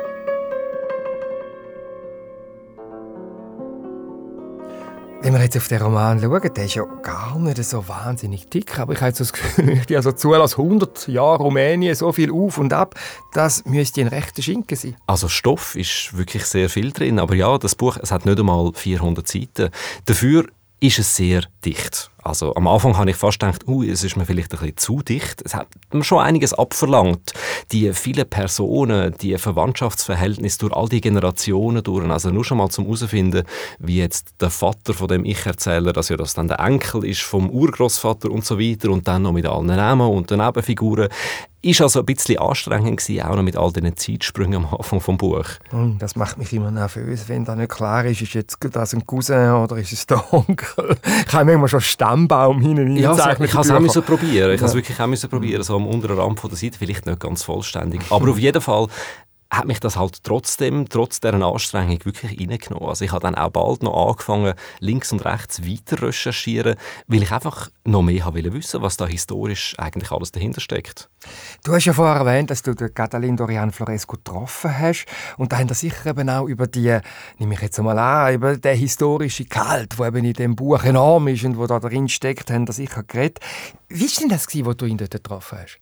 Wenn 5.23 5.33
wir 5.33 5.41
jetzt 5.41 5.57
auf 5.57 5.67
den 5.69 5.81
Roman 5.81 6.21
schauen, 6.21 6.53
der 6.55 6.65
ist 6.65 6.75
ja 6.75 6.83
gar 7.01 7.39
nicht 7.39 7.63
so 7.63 7.87
wahnsinnig 7.87 8.47
dick, 8.47 8.77
aber 8.77 8.93
ich 8.93 9.01
habe 9.01 9.11
so 9.11 9.23
das 9.23 9.33
Gefühl, 9.33 9.81
ich 9.87 9.95
also 9.95 10.11
zu 10.11 10.31
als 10.35 10.57
100 10.57 11.07
Jahre 11.07 11.41
Rumänien 11.41 11.95
so 11.95 12.11
viel 12.13 12.31
auf 12.31 12.59
und 12.59 12.73
ab, 12.73 12.93
das 13.33 13.65
müsste 13.65 14.01
ein 14.01 14.07
rechter 14.07 14.43
Schinken 14.43 14.77
sein. 14.77 14.95
Also 15.07 15.27
Stoff 15.29 15.75
ist 15.75 16.15
wirklich 16.15 16.45
sehr 16.45 16.69
viel 16.69 16.91
drin, 16.91 17.17
aber 17.17 17.33
ja, 17.33 17.57
das 17.57 17.73
Buch, 17.73 17.97
es 17.99 18.11
hat 18.11 18.27
nicht 18.27 18.39
einmal 18.39 18.71
400 18.71 19.27
Seiten. 19.27 19.71
Dafür 20.05 20.45
ist 20.79 20.99
es 20.99 21.15
sehr 21.15 21.43
dicht. 21.65 22.09
Also 22.21 22.53
am 22.55 22.67
Anfang 22.67 22.97
habe 22.97 23.09
ich 23.09 23.15
fast 23.15 23.39
gedacht, 23.39 23.67
uh, 23.67 23.83
es 23.83 24.03
ist 24.03 24.15
mir 24.15 24.25
vielleicht 24.25 24.53
ein 24.53 24.59
bisschen 24.59 24.77
zu 24.77 25.01
dicht. 25.01 25.41
Es 25.43 25.53
hat 25.53 25.67
mir 25.91 26.03
schon 26.03 26.19
einiges 26.19 26.53
abverlangt. 26.53 27.33
Die 27.71 27.91
vielen 27.93 28.29
Personen, 28.29 29.15
die 29.21 29.37
Verwandtschaftsverhältnisse 29.37 30.59
durch 30.59 30.73
all 30.73 30.89
die 30.89 31.01
Generationen 31.01 31.83
durch. 31.83 32.09
Also 32.09 32.29
nur 32.29 32.45
schon 32.45 32.57
mal 32.57 32.69
zum 32.69 32.85
herausfinden, 32.85 33.43
wie 33.79 33.97
jetzt 33.97 34.35
der 34.41 34.49
Vater 34.49 34.93
von 34.93 35.07
dem 35.07 35.25
Ich-Erzähler, 35.25 35.93
dass 35.93 36.09
ja 36.09 36.17
das 36.17 36.33
dann 36.33 36.47
der 36.47 36.59
Enkel 36.59 37.05
ist 37.05 37.21
vom 37.21 37.49
Urgroßvater 37.49 38.29
und 38.29 38.45
so 38.45 38.59
weiter 38.59 38.89
und 38.89 39.07
dann 39.07 39.23
noch 39.23 39.31
mit 39.31 39.45
allen 39.45 39.67
Namen 39.67 40.09
und 40.09 40.29
den 40.29 40.39
Nebenfiguren. 40.39 41.09
Ist 41.61 41.81
also 41.81 41.99
ein 41.99 42.05
bisschen 42.05 42.39
anstrengend 42.39 43.01
gewesen, 43.01 43.21
auch 43.21 43.35
noch 43.35 43.43
mit 43.43 43.57
all 43.57 43.73
diesen 43.73 43.97
Zeitsprüngen 43.97 44.63
am 44.63 44.73
Anfang 44.73 45.01
vom 45.01 45.17
Buch. 45.17 45.45
Hm, 45.71 45.97
das 45.99 46.15
macht 46.15 46.37
mich 46.37 46.53
immer 46.53 46.71
nervös, 46.71 47.27
wenn 47.27 47.43
da 47.43 47.53
nicht 47.55 47.69
klar 47.69 48.05
ist, 48.05 48.21
ist 48.21 48.33
jetzt 48.33 48.57
das 48.71 48.93
ein 48.93 49.05
Cousin 49.05 49.51
oder 49.51 49.75
ist 49.77 49.91
es 49.91 50.07
der 50.07 50.33
Onkel. 50.33 50.95
Ich 51.27 51.33
habe 51.33 51.45
manchmal 51.45 51.67
schon 51.67 51.81
Stammbaum 51.81 52.61
hinten 52.61 52.95
ja, 52.95 53.13
so, 53.13 53.43
ich 53.43 53.53
habe 53.53 53.61
es 53.61 53.71
auch 53.71 53.79
müssen 53.79 54.03
probieren. 54.03 54.51
Ich 54.51 54.61
ja. 54.61 54.67
habe 54.67 54.69
es 54.69 54.73
wirklich 54.73 54.99
auch 54.99 55.07
müssen 55.07 55.29
probieren, 55.29 55.61
so 55.63 55.75
am 55.75 55.85
unteren 55.85 56.17
Rand 56.17 56.39
von 56.39 56.49
der 56.49 56.57
Seite, 56.57 56.77
vielleicht 56.77 57.05
nicht 57.05 57.19
ganz 57.19 57.43
vollständig. 57.43 58.01
Aber 58.09 58.29
auf 58.29 58.39
jeden 58.39 58.61
Fall 58.61 58.87
hat 59.51 59.65
mich 59.65 59.79
das 59.79 59.97
halt 59.97 60.23
trotzdem, 60.23 60.87
trotz 60.89 61.19
dieser 61.19 61.33
Anstrengung 61.33 62.05
wirklich 62.05 62.39
reingenommen. 62.39 62.87
Also 62.87 63.03
ich 63.03 63.11
habe 63.11 63.21
dann 63.21 63.35
auch 63.35 63.49
bald 63.49 63.81
noch 63.81 64.09
angefangen, 64.09 64.53
links 64.79 65.11
und 65.11 65.25
rechts 65.25 65.65
weiter 65.65 66.03
recherchieren, 66.03 66.75
weil 67.07 67.23
ich 67.23 67.31
einfach 67.31 67.69
noch 67.83 68.03
mehr 68.03 68.25
habe 68.25 68.39
wissen 68.53 68.81
was 68.81 68.97
da 68.97 69.07
historisch 69.07 69.75
eigentlich 69.77 70.11
alles 70.11 70.31
dahinter 70.31 70.61
steckt. 70.61 71.09
Du 71.63 71.73
hast 71.73 71.85
ja 71.85 71.93
vorher 71.93 72.17
erwähnt, 72.17 72.51
dass 72.51 72.61
du 72.61 72.73
den 72.73 72.93
Catalin 72.93 73.37
Dorian 73.37 73.71
Floresco 73.71 74.17
getroffen 74.17 74.77
hast 74.77 75.05
und 75.37 75.51
da 75.51 75.57
haben 75.57 75.69
wir 75.69 75.75
sicher 75.75 76.11
eben 76.11 76.29
auch 76.29 76.47
über 76.47 76.67
die, 76.67 76.99
nehme 77.37 77.55
ich 77.55 77.61
jetzt 77.61 77.79
einmal 77.79 77.97
an, 77.97 78.33
über 78.33 78.55
den 78.55 78.77
historischen 78.77 79.49
Kalt, 79.49 79.97
der 79.97 80.07
eben 80.07 80.25
in 80.25 80.33
dem 80.33 80.55
Buch 80.55 80.83
enorm 80.83 81.27
ist 81.27 81.43
und 81.43 81.57
wo 81.57 81.65
da 81.65 81.79
drin 81.79 82.07
steckt, 82.07 82.51
haben 82.51 82.67
wir 82.67 82.73
sicher 82.73 83.03
geredet. 83.03 83.39
Wie 83.91 84.03
war 84.03 84.19
denn 84.19 84.29
das, 84.29 84.47
als 84.47 84.77
du 84.77 84.85
ihn 84.85 84.97
dort 84.97 85.11
getroffen 85.11 85.57
hast? 85.59 85.79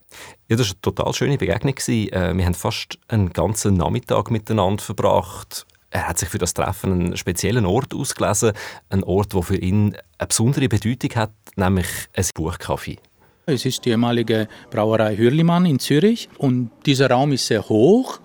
Ja, 0.48 0.56
das 0.56 0.68
war 0.68 0.76
eine 0.76 0.82
total 0.82 1.14
schöne 1.14 1.38
Begegnung. 1.38 1.76
Äh, 1.78 2.38
wir 2.38 2.46
haben 2.46 2.54
fast 2.54 2.98
einen 3.10 3.34
ganzen 3.34 3.74
Nachmittag 3.76 4.32
miteinander 4.32 4.82
verbracht. 4.82 5.66
Er 5.90 6.08
hat 6.08 6.18
sich 6.18 6.30
für 6.30 6.38
das 6.38 6.54
Treffen 6.54 6.92
einen 6.94 7.18
speziellen 7.18 7.66
Ort 7.66 7.94
ausgelesen, 7.94 8.54
einen 8.90 9.04
Ort, 9.04 9.34
der 9.34 9.44
für 9.44 9.58
ihn 9.58 9.98
eine 10.18 10.28
besondere 10.28 10.70
Bedeutung 10.70 11.12
hat, 11.16 11.32
nämlich 11.58 11.88
ein 12.14 12.24
Buchcafé. 12.24 12.98
Es 13.46 13.66
ist 13.66 13.84
die 13.84 13.90
ehemalige 13.90 14.48
Brauerei 14.70 15.16
Hürlimann 15.18 15.66
in 15.66 15.80
Zürich 15.80 16.30
und 16.38 16.72
dieser 16.86 17.10
Raum 17.10 17.32
ist 17.34 17.48
sehr 17.48 17.68
hoch. 17.68 18.20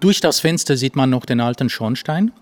Durch 0.00 0.20
das 0.20 0.40
Fenster 0.40 0.76
sieht 0.76 0.94
man 0.94 1.10
noch 1.10 1.24
den 1.24 1.40
alten 1.40 1.68
Schornstein. 1.68 2.32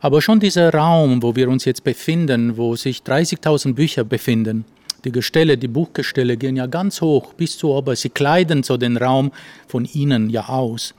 Aber 0.00 0.22
schon 0.22 0.40
dieser 0.40 0.72
Raum, 0.72 1.22
wo 1.22 1.34
wir 1.34 1.48
uns 1.48 1.64
jetzt 1.64 1.84
befinden, 1.84 2.56
wo 2.56 2.76
sich 2.76 3.00
30.000 3.00 3.74
Bücher 3.74 4.04
befinden, 4.04 4.64
die 5.04 5.12
Gestelle, 5.12 5.58
die 5.58 5.68
Buchgestelle 5.68 6.36
gehen 6.36 6.56
ja 6.56 6.66
ganz 6.66 7.00
hoch 7.00 7.34
bis 7.34 7.58
zu 7.58 7.70
oben. 7.70 7.96
Sie 7.96 8.10
kleiden 8.10 8.62
so 8.62 8.76
den 8.76 8.96
Raum 8.96 9.32
von 9.66 9.84
innen 9.84 10.30
ja 10.30 10.48
aus. 10.48 10.94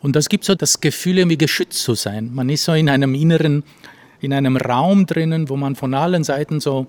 Und 0.00 0.16
das 0.16 0.28
gibt 0.28 0.44
so 0.44 0.54
das 0.54 0.80
Gefühl, 0.80 1.18
irgendwie 1.18 1.38
geschützt 1.38 1.82
zu 1.82 1.94
sein. 1.94 2.30
Man 2.34 2.48
ist 2.48 2.64
so 2.64 2.72
in 2.72 2.88
einem 2.88 3.14
inneren, 3.14 3.64
in 4.20 4.32
einem 4.32 4.56
Raum 4.56 5.06
drinnen, 5.06 5.48
wo 5.48 5.56
man 5.56 5.76
von 5.76 5.94
allen 5.94 6.24
Seiten 6.24 6.60
so 6.60 6.86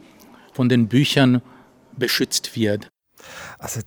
von 0.54 0.70
den 0.70 0.88
Büchern 0.88 1.42
beschützt 1.98 2.56
wird. 2.56 2.90
Also 3.58 3.82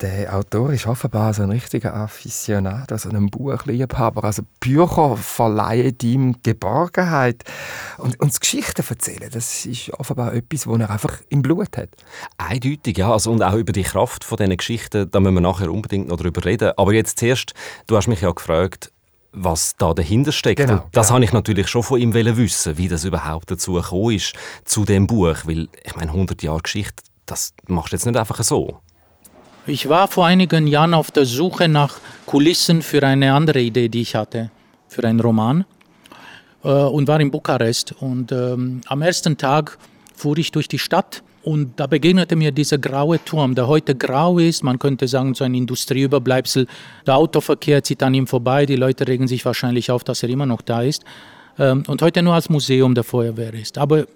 Der 0.00 0.36
Autor 0.36 0.72
ist 0.72 0.86
offenbar 0.86 1.34
so 1.34 1.42
ein 1.42 1.50
richtiger 1.50 1.92
Afficionado, 1.92 2.96
so 2.96 3.10
ein 3.10 3.30
Buchliebhaber. 3.30 4.22
Also 4.22 4.42
Bücher 4.60 5.16
verleihen 5.16 5.96
ihm 6.02 6.36
Geborgenheit. 6.44 7.42
Und, 7.96 8.20
und 8.20 8.30
das 8.30 8.38
Geschichten 8.38 8.84
erzählen, 8.88 9.28
das 9.32 9.66
ist 9.66 9.92
offenbar 9.94 10.34
etwas, 10.34 10.68
was 10.68 10.78
er 10.78 10.90
einfach 10.90 11.20
im 11.30 11.42
Blut 11.42 11.76
hat. 11.76 11.88
Eindeutig, 12.36 12.96
ja. 12.96 13.10
Also, 13.10 13.32
und 13.32 13.42
auch 13.42 13.54
über 13.54 13.72
die 13.72 13.82
Kraft 13.82 14.22
von 14.22 14.36
diesen 14.36 14.56
Geschichten, 14.56 15.10
da 15.10 15.18
müssen 15.18 15.34
wir 15.34 15.40
nachher 15.40 15.72
unbedingt 15.72 16.06
noch 16.06 16.16
darüber 16.16 16.44
reden. 16.44 16.70
Aber 16.76 16.92
jetzt 16.92 17.18
zuerst, 17.18 17.54
du 17.88 17.96
hast 17.96 18.06
mich 18.06 18.20
ja 18.20 18.30
gefragt, 18.30 18.92
was 19.32 19.74
da 19.78 19.94
dahinter 19.94 20.30
steckt. 20.30 20.60
Genau, 20.60 20.84
das 20.92 21.08
genau. 21.08 21.16
habe 21.16 21.24
ich 21.24 21.32
natürlich 21.32 21.66
schon 21.66 21.82
von 21.82 22.00
ihm 22.00 22.14
wissen, 22.14 22.78
wie 22.78 22.86
das 22.86 23.04
überhaupt 23.04 23.50
dazu 23.50 23.72
gekommen 23.72 24.14
ist, 24.14 24.34
zu 24.64 24.84
dem 24.84 25.08
Buch. 25.08 25.38
Weil, 25.44 25.68
ich 25.82 25.96
meine, 25.96 26.12
100 26.12 26.40
Jahre 26.40 26.60
Geschichte, 26.60 27.02
das 27.26 27.52
machst 27.66 27.92
du 27.92 27.96
jetzt 27.96 28.06
nicht 28.06 28.16
einfach 28.16 28.40
so. 28.44 28.80
Ich 29.68 29.86
war 29.86 30.08
vor 30.08 30.24
einigen 30.24 30.66
Jahren 30.66 30.94
auf 30.94 31.10
der 31.10 31.26
Suche 31.26 31.68
nach 31.68 31.98
Kulissen 32.24 32.80
für 32.80 33.02
eine 33.02 33.34
andere 33.34 33.60
Idee, 33.60 33.90
die 33.90 34.00
ich 34.00 34.14
hatte, 34.14 34.50
für 34.88 35.04
einen 35.04 35.20
Roman 35.20 35.66
äh, 36.64 36.68
und 36.70 37.06
war 37.06 37.20
in 37.20 37.30
Bukarest. 37.30 37.92
Und 38.00 38.32
ähm, 38.32 38.80
am 38.86 39.02
ersten 39.02 39.36
Tag 39.36 39.76
fuhr 40.16 40.38
ich 40.38 40.52
durch 40.52 40.68
die 40.68 40.78
Stadt 40.78 41.22
und 41.42 41.78
da 41.78 41.86
begegnete 41.86 42.34
mir 42.34 42.50
dieser 42.50 42.78
graue 42.78 43.22
Turm, 43.22 43.54
der 43.54 43.68
heute 43.68 43.94
grau 43.94 44.38
ist. 44.38 44.64
Man 44.64 44.78
könnte 44.78 45.06
sagen, 45.06 45.34
so 45.34 45.44
ein 45.44 45.54
Industrieüberbleibsel. 45.54 46.66
Der 47.06 47.16
Autoverkehr 47.16 47.84
zieht 47.84 48.02
an 48.02 48.14
ihm 48.14 48.26
vorbei. 48.26 48.64
Die 48.64 48.76
Leute 48.76 49.06
regen 49.06 49.28
sich 49.28 49.44
wahrscheinlich 49.44 49.90
auf, 49.90 50.02
dass 50.02 50.22
er 50.22 50.30
immer 50.30 50.46
noch 50.46 50.62
da 50.62 50.80
ist. 50.80 51.04
Ähm, 51.58 51.82
und 51.88 52.00
heute 52.00 52.22
nur 52.22 52.32
als 52.32 52.48
Museum 52.48 52.94
der 52.94 53.04
Feuerwehr 53.04 53.52
ist. 53.52 53.76
Aber 53.76 54.06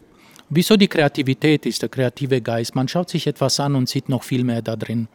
wieso 0.48 0.78
die 0.78 0.88
Kreativität 0.88 1.66
ist, 1.66 1.82
der 1.82 1.90
kreative 1.90 2.40
Geist? 2.40 2.74
Man 2.74 2.88
schaut 2.88 3.10
sich 3.10 3.26
etwas 3.26 3.60
an 3.60 3.74
und 3.74 3.90
sieht 3.90 4.08
noch 4.08 4.22
viel 4.22 4.44
mehr 4.44 4.62
da 4.62 4.76
drin. 4.76 5.08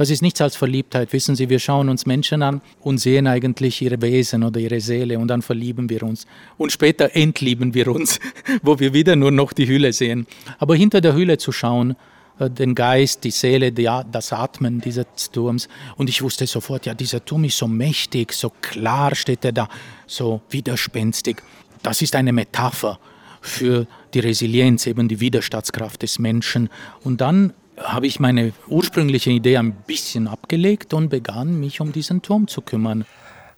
Das 0.00 0.08
ist 0.08 0.22
nichts 0.22 0.40
als 0.40 0.56
Verliebtheit. 0.56 1.12
Wissen 1.12 1.36
Sie, 1.36 1.50
wir 1.50 1.58
schauen 1.58 1.90
uns 1.90 2.06
Menschen 2.06 2.42
an 2.42 2.62
und 2.80 2.96
sehen 2.96 3.26
eigentlich 3.26 3.82
ihre 3.82 4.00
Wesen 4.00 4.44
oder 4.44 4.58
ihre 4.58 4.80
Seele 4.80 5.18
und 5.18 5.28
dann 5.28 5.42
verlieben 5.42 5.90
wir 5.90 6.04
uns. 6.04 6.26
Und 6.56 6.72
später 6.72 7.14
entlieben 7.14 7.74
wir 7.74 7.86
uns, 7.88 8.18
wo 8.62 8.80
wir 8.80 8.94
wieder 8.94 9.14
nur 9.14 9.30
noch 9.30 9.52
die 9.52 9.68
Hülle 9.68 9.92
sehen. 9.92 10.26
Aber 10.58 10.74
hinter 10.74 11.02
der 11.02 11.12
Hülle 11.12 11.36
zu 11.36 11.52
schauen, 11.52 11.96
äh, 12.38 12.48
den 12.48 12.74
Geist, 12.74 13.24
die 13.24 13.30
Seele, 13.30 13.72
das 13.72 14.32
Atmen 14.32 14.80
dieses 14.80 15.04
Turms. 15.32 15.68
Und 15.96 16.08
ich 16.08 16.22
wusste 16.22 16.46
sofort, 16.46 16.86
ja, 16.86 16.94
dieser 16.94 17.22
Turm 17.22 17.44
ist 17.44 17.58
so 17.58 17.68
mächtig, 17.68 18.32
so 18.32 18.50
klar 18.62 19.14
steht 19.14 19.44
er 19.44 19.52
da, 19.52 19.68
so 20.06 20.40
widerspenstig. 20.48 21.42
Das 21.82 22.00
ist 22.00 22.16
eine 22.16 22.32
Metapher 22.32 22.98
für 23.42 23.86
die 24.14 24.20
Resilienz, 24.20 24.86
eben 24.86 25.08
die 25.08 25.20
Widerstandskraft 25.20 26.00
des 26.00 26.18
Menschen. 26.18 26.70
Und 27.04 27.20
dann 27.20 27.52
habe 27.82 28.06
ich 28.06 28.20
meine 28.20 28.52
ursprüngliche 28.68 29.30
Idee 29.30 29.58
ein 29.58 29.72
bisschen 29.72 30.28
abgelegt 30.28 30.94
und 30.94 31.08
begann, 31.08 31.58
mich 31.60 31.80
um 31.80 31.92
diesen 31.92 32.22
Turm 32.22 32.48
zu 32.48 32.60
kümmern. 32.60 33.04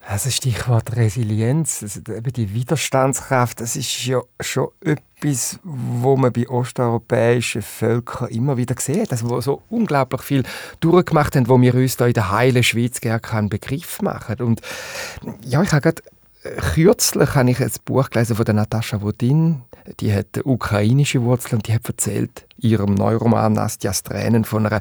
Also 0.04 0.30
Stichwort 0.30 0.96
Resilienz, 0.96 1.80
also 1.82 2.00
die 2.00 2.52
Widerstandskraft, 2.52 3.60
das 3.60 3.76
ist 3.76 4.04
ja 4.04 4.20
schon 4.40 4.68
etwas, 4.80 5.60
wo 5.62 6.16
man 6.16 6.32
bei 6.32 6.48
osteuropäischen 6.48 7.62
Völkern 7.62 8.28
immer 8.28 8.56
wieder 8.56 8.74
sieht, 8.78 9.12
also 9.12 9.30
wo 9.30 9.40
so 9.40 9.62
unglaublich 9.68 10.22
viel 10.22 10.42
durchgemacht 10.80 11.36
haben, 11.36 11.48
wo 11.48 11.60
wir 11.60 11.74
uns 11.76 11.96
da 11.96 12.06
in 12.06 12.14
der 12.14 12.32
heilen 12.32 12.64
Schweiz 12.64 13.00
gerne 13.00 13.20
keinen 13.20 13.48
Begriff 13.48 14.02
machen. 14.02 14.40
Und 14.40 14.60
ja, 15.44 15.62
ich 15.62 15.70
habe 15.70 15.82
gerade 15.82 16.02
kürzlich 16.42 17.34
habe 17.34 17.50
ich 17.50 17.60
ein 17.60 17.70
Buch 17.84 18.10
gelesen 18.10 18.36
von 18.36 18.44
der 18.44 18.54
Natascha 18.54 19.02
Wodin. 19.02 19.62
Die 20.00 20.12
hat 20.12 20.44
ukrainische 20.44 21.22
Wurzeln 21.22 21.58
und 21.58 21.68
die 21.68 21.74
hat 21.74 21.86
erzählt, 21.86 22.46
in 22.58 22.70
ihrem 22.70 22.94
Neuroman 22.94 23.52
Nastjas 23.52 24.02
Tränen 24.02 24.44
von 24.44 24.66
einer 24.66 24.80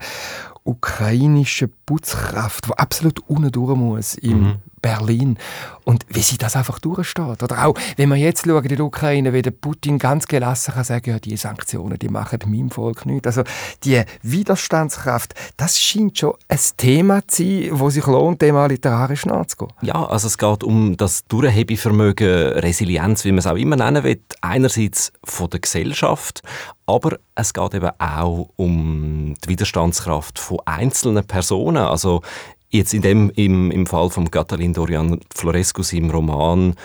ukrainischen 0.64 1.74
Putzkraft, 1.86 2.68
die 2.68 2.78
absolut 2.78 3.20
unten 3.28 3.52
durch 3.52 3.76
muss 3.76 4.16
im 4.16 4.42
mhm. 4.42 4.56
Berlin. 4.82 5.38
Und 5.84 6.06
wie 6.10 6.22
sie 6.22 6.38
das 6.38 6.56
einfach 6.56 6.80
durchsteht. 6.80 7.42
Oder 7.44 7.66
auch, 7.66 7.76
wenn 7.98 8.10
wir 8.10 8.16
jetzt 8.16 8.46
schauen, 8.46 8.64
in 8.64 8.76
der 8.76 8.86
Ukraine, 8.86 9.34
wie 9.34 9.42
der 9.42 9.52
Putin 9.52 9.98
ganz 9.98 10.28
gelassen 10.28 10.74
kann 10.74 10.84
sagen, 10.84 11.10
ja, 11.10 11.20
die 11.20 11.36
Sanktionen, 11.38 11.98
die 11.98 12.10
machen 12.10 12.40
meinem 12.46 12.70
Volk 12.70 13.06
nichts. 13.06 13.28
Also 13.28 13.44
die 13.84 14.04
Widerstandskraft, 14.22 15.34
das 15.58 15.80
scheint 15.80 16.20
schon 16.20 16.34
ein 16.48 16.60
Thema 16.78 17.28
zu 17.28 17.44
sein, 17.44 17.70
wo 17.72 17.90
sich 17.90 18.06
lohnt, 18.06 18.42
dem 18.42 18.56
mal 18.56 18.68
literarisch 18.68 19.26
nachzugehen. 19.26 19.72
Ja, 19.82 20.06
also 20.06 20.28
es 20.28 20.38
geht 20.38 20.64
um 20.64 20.98
das 20.98 21.26
Durchhebevermögen, 21.28 22.60
Resilienz, 22.60 23.26
wie 23.26 23.32
man 23.32 23.40
es 23.40 23.48
auch 23.48 23.56
immer 23.56 23.76
nennen 23.76 24.04
will. 24.04 24.22
Einerseits 24.42 25.12
von 25.24 25.50
der 25.50 25.60
Gesellschaft, 25.60 26.42
aber 26.86 27.18
es 27.36 27.54
geht 27.54 27.74
eben 27.74 27.90
auch 27.98 28.50
um 28.56 29.34
die 29.44 29.50
Widerstandskraft 29.50 30.40
von 30.40 30.60
einzelnen 30.66 31.26
Personen. 31.26 31.84
Also 31.84 32.22
jetzt 32.72 32.94
in 32.94 33.02
dem, 33.02 33.30
im, 33.36 33.72
im 33.72 33.86
Fall 33.86 34.10
von 34.10 34.32
Catalin 34.32 34.74
Dorian 34.74 35.20
Florescu, 35.34 35.84
im 35.96 36.10
Roman, 36.10 36.76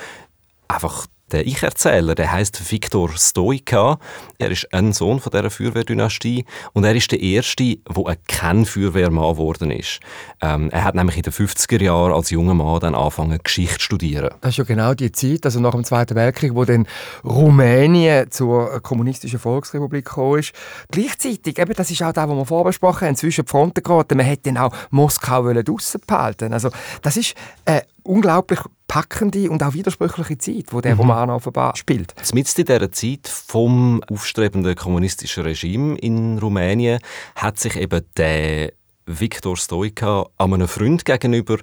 einfach 0.69 1.07
der 1.33 1.47
Ich-Erzähler, 1.47 2.15
der 2.15 2.31
heißt 2.31 2.71
Viktor 2.71 3.11
Stoika. 3.17 3.99
Er 4.39 4.51
ist 4.51 4.73
ein 4.73 4.93
Sohn 4.93 5.19
von 5.19 5.33
dieser 5.33 5.51
Feuerwehrdynastie 5.51 6.45
und 6.73 6.85
er 6.85 6.95
ist 6.95 7.11
der 7.11 7.21
erste, 7.21 7.77
der 7.77 8.17
kein 8.29 8.65
Feuerwehrmann 8.65 9.33
geworden 9.33 9.71
ist. 9.71 10.01
Ähm, 10.41 10.71
er 10.71 10.85
hat 10.85 10.95
nämlich 10.95 11.17
in 11.17 11.23
den 11.23 11.33
50er 11.33 11.83
Jahren 11.83 12.13
als 12.13 12.31
junger 12.31 12.55
Mann 12.55 12.81
dann 12.81 12.95
angefangen 12.95 13.41
Geschichte 13.43 13.79
zu 13.79 13.85
studieren. 13.85 14.31
Das 14.41 14.51
ist 14.51 14.59
ja 14.59 14.65
genau 14.65 14.95
die 14.95 15.11
Zeit, 15.11 15.45
also 15.45 15.59
nach 15.59 15.73
dem 15.73 15.85
Zweiten 15.85 16.15
Weltkrieg, 16.15 16.55
wo 16.55 16.65
dann 16.65 16.87
Rumänien 17.25 18.31
zur 18.31 18.81
kommunistischen 18.81 19.41
Volksrepublik 19.41 20.05
gekommen 20.05 20.41
ist. 20.41 20.53
Gleichzeitig, 20.91 21.59
eben, 21.59 21.75
das 21.75 21.91
ist 21.91 22.03
auch 22.03 22.13
das, 22.13 22.29
was 22.29 22.37
wir 22.37 22.47
vorbesprochen 22.47 23.09
haben, 23.09 23.17
zwischen 23.17 23.47
Fronten 23.47 23.83
geraten. 23.83 24.17
Man 24.17 24.27
hätte 24.27 24.53
dann 24.53 24.59
auch 24.59 24.73
Moskau 24.91 25.53
draussen 25.53 26.01
behalten. 26.07 26.53
Also 26.53 26.71
das 27.03 27.17
ist 27.17 27.35
äh, 27.65 27.83
unglaublich 28.05 28.61
packende 28.97 29.51
und 29.51 29.63
auch 29.63 29.75
widersprüchliche 29.75 30.39
Zeit, 30.39 30.73
wo 30.73 30.81
der 30.81 30.95
mhm. 30.95 31.01
Roman 31.01 31.29
offenbar 31.29 31.77
spielt. 31.77 32.15
Mitten 32.33 32.61
in 32.61 32.65
dieser 32.65 32.91
Zeit 32.93 33.29
vom 33.29 34.03
aufstrebenden 34.05 34.75
kommunistischen 34.75 35.43
Regime 35.43 35.99
in 35.99 36.39
Rumänien 36.39 37.01
hat 37.35 37.59
sich 37.59 37.77
eben 37.77 38.01
der 38.17 38.73
Viktor 39.05 39.59
Stoika 39.59 40.25
an 40.39 40.55
einem 40.55 40.67
Freund 40.67 41.05
gegenüber 41.05 41.59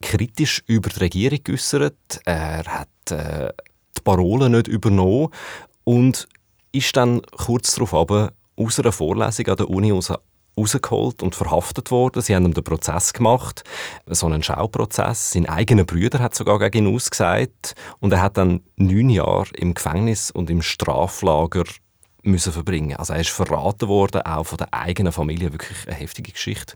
kritisch 0.00 0.62
über 0.66 0.88
die 0.88 1.00
Regierung 1.00 1.40
geäußert. 1.44 2.22
Er 2.24 2.64
hat 2.64 3.10
äh, 3.10 3.52
die 3.98 4.00
Parolen 4.02 4.52
nicht 4.52 4.66
übernommen 4.66 5.28
und 5.84 6.26
ist 6.72 6.96
dann 6.96 7.20
kurz 7.36 7.74
darauf 7.74 7.92
aus 8.56 8.80
einer 8.80 8.92
Vorlesung 8.92 9.46
an 9.46 9.56
der 9.56 9.68
Uni 9.68 9.92
rausgeholt 10.56 11.22
und 11.22 11.34
verhaftet 11.34 11.90
worden. 11.90 12.22
Sie 12.22 12.34
haben 12.34 12.44
ihm 12.44 12.54
den 12.54 12.64
Prozess 12.64 13.12
gemacht, 13.12 13.64
so 14.06 14.26
einen 14.26 14.42
Schauprozess. 14.42 15.32
Sein 15.32 15.48
eigener 15.48 15.84
Brüder 15.84 16.18
hat 16.18 16.34
sogar 16.34 16.58
gegen 16.58 16.86
ihn 16.86 16.94
ausgesagt 16.94 17.74
und 18.00 18.12
er 18.12 18.22
hat 18.22 18.36
dann 18.36 18.60
neun 18.76 19.10
Jahre 19.10 19.48
im 19.56 19.74
Gefängnis 19.74 20.30
und 20.30 20.50
im 20.50 20.62
Straflager 20.62 21.64
müssen 22.22 22.52
verbringen. 22.52 22.96
Also 22.96 23.14
er 23.14 23.20
ist 23.20 23.30
verraten 23.30 23.88
worden, 23.88 24.22
auch 24.22 24.44
von 24.44 24.58
der 24.58 24.72
eigenen 24.72 25.12
Familie. 25.12 25.52
Wirklich 25.52 25.86
eine 25.86 25.96
heftige 25.96 26.32
Geschichte. 26.32 26.74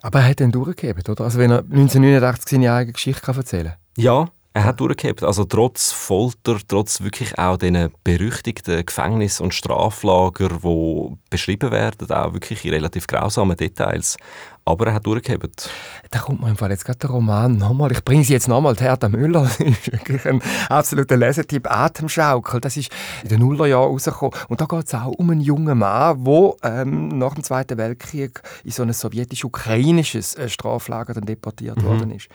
Aber 0.00 0.20
er 0.20 0.30
hat 0.30 0.40
dann 0.40 0.50
durchgegeben, 0.50 1.04
oder? 1.08 1.24
Also 1.24 1.38
wenn 1.38 1.50
er 1.50 1.58
1989 1.58 2.50
seine 2.50 2.72
eigene 2.72 2.92
Geschichte 2.92 3.30
erzählen 3.30 3.68
kann? 3.68 3.76
Ja, 3.96 4.28
er 4.54 4.64
hat 4.64 4.80
durchgehabt, 4.80 5.22
also 5.22 5.44
trotz 5.44 5.92
Folter, 5.92 6.58
trotz 6.68 7.00
wirklich 7.00 7.38
auch 7.38 7.56
diesen 7.56 7.90
berüchtigten 8.04 8.84
Gefängnis- 8.84 9.40
und 9.40 9.54
Straflager, 9.54 10.62
wo 10.62 11.16
beschrieben 11.30 11.70
werden, 11.70 12.10
auch 12.10 12.34
wirklich 12.34 12.64
in 12.64 12.74
relativ 12.74 13.06
grausamen 13.06 13.56
Details. 13.56 14.18
Aber 14.64 14.86
er 14.86 14.94
hat 14.94 15.06
durchgehabt. 15.06 15.70
Da 16.10 16.20
kommt 16.20 16.40
mir 16.40 16.48
im 16.48 16.56
Fall 16.56 16.70
jetzt 16.70 16.84
gerade 16.84 16.98
der 16.98 17.10
Roman 17.10 17.56
nochmal. 17.56 17.90
Ich 17.90 18.04
bringe 18.04 18.22
sie 18.22 18.32
jetzt 18.32 18.46
nochmal. 18.46 18.76
Hertha 18.76 19.08
Müller 19.08 19.42
das 19.42 19.58
ist 19.60 19.90
wirklich 19.90 20.24
ein 20.24 20.40
absoluter 20.68 21.16
Lesetipp. 21.16 21.68
Atemschaukel. 21.68 22.60
Das 22.60 22.76
ist 22.76 22.92
in 23.24 23.30
den 23.30 23.40
Nullerjahren 23.40 23.90
rausgekommen. 23.90 24.38
Und 24.48 24.60
da 24.60 24.66
geht 24.66 24.86
es 24.86 24.94
auch 24.94 25.08
um 25.18 25.30
einen 25.30 25.40
jungen 25.40 25.78
Mann, 25.78 26.22
der 26.22 26.54
ähm, 26.62 27.08
nach 27.08 27.34
dem 27.34 27.42
Zweiten 27.42 27.76
Weltkrieg 27.76 28.40
in 28.62 28.70
so 28.70 28.84
ein 28.84 28.92
sowjetisch-ukrainisches 28.92 30.36
äh, 30.36 30.48
Straflager 30.48 31.14
dann 31.14 31.24
deportiert 31.24 31.78
mhm. 31.78 31.86
worden 31.86 32.10
ist. 32.12 32.28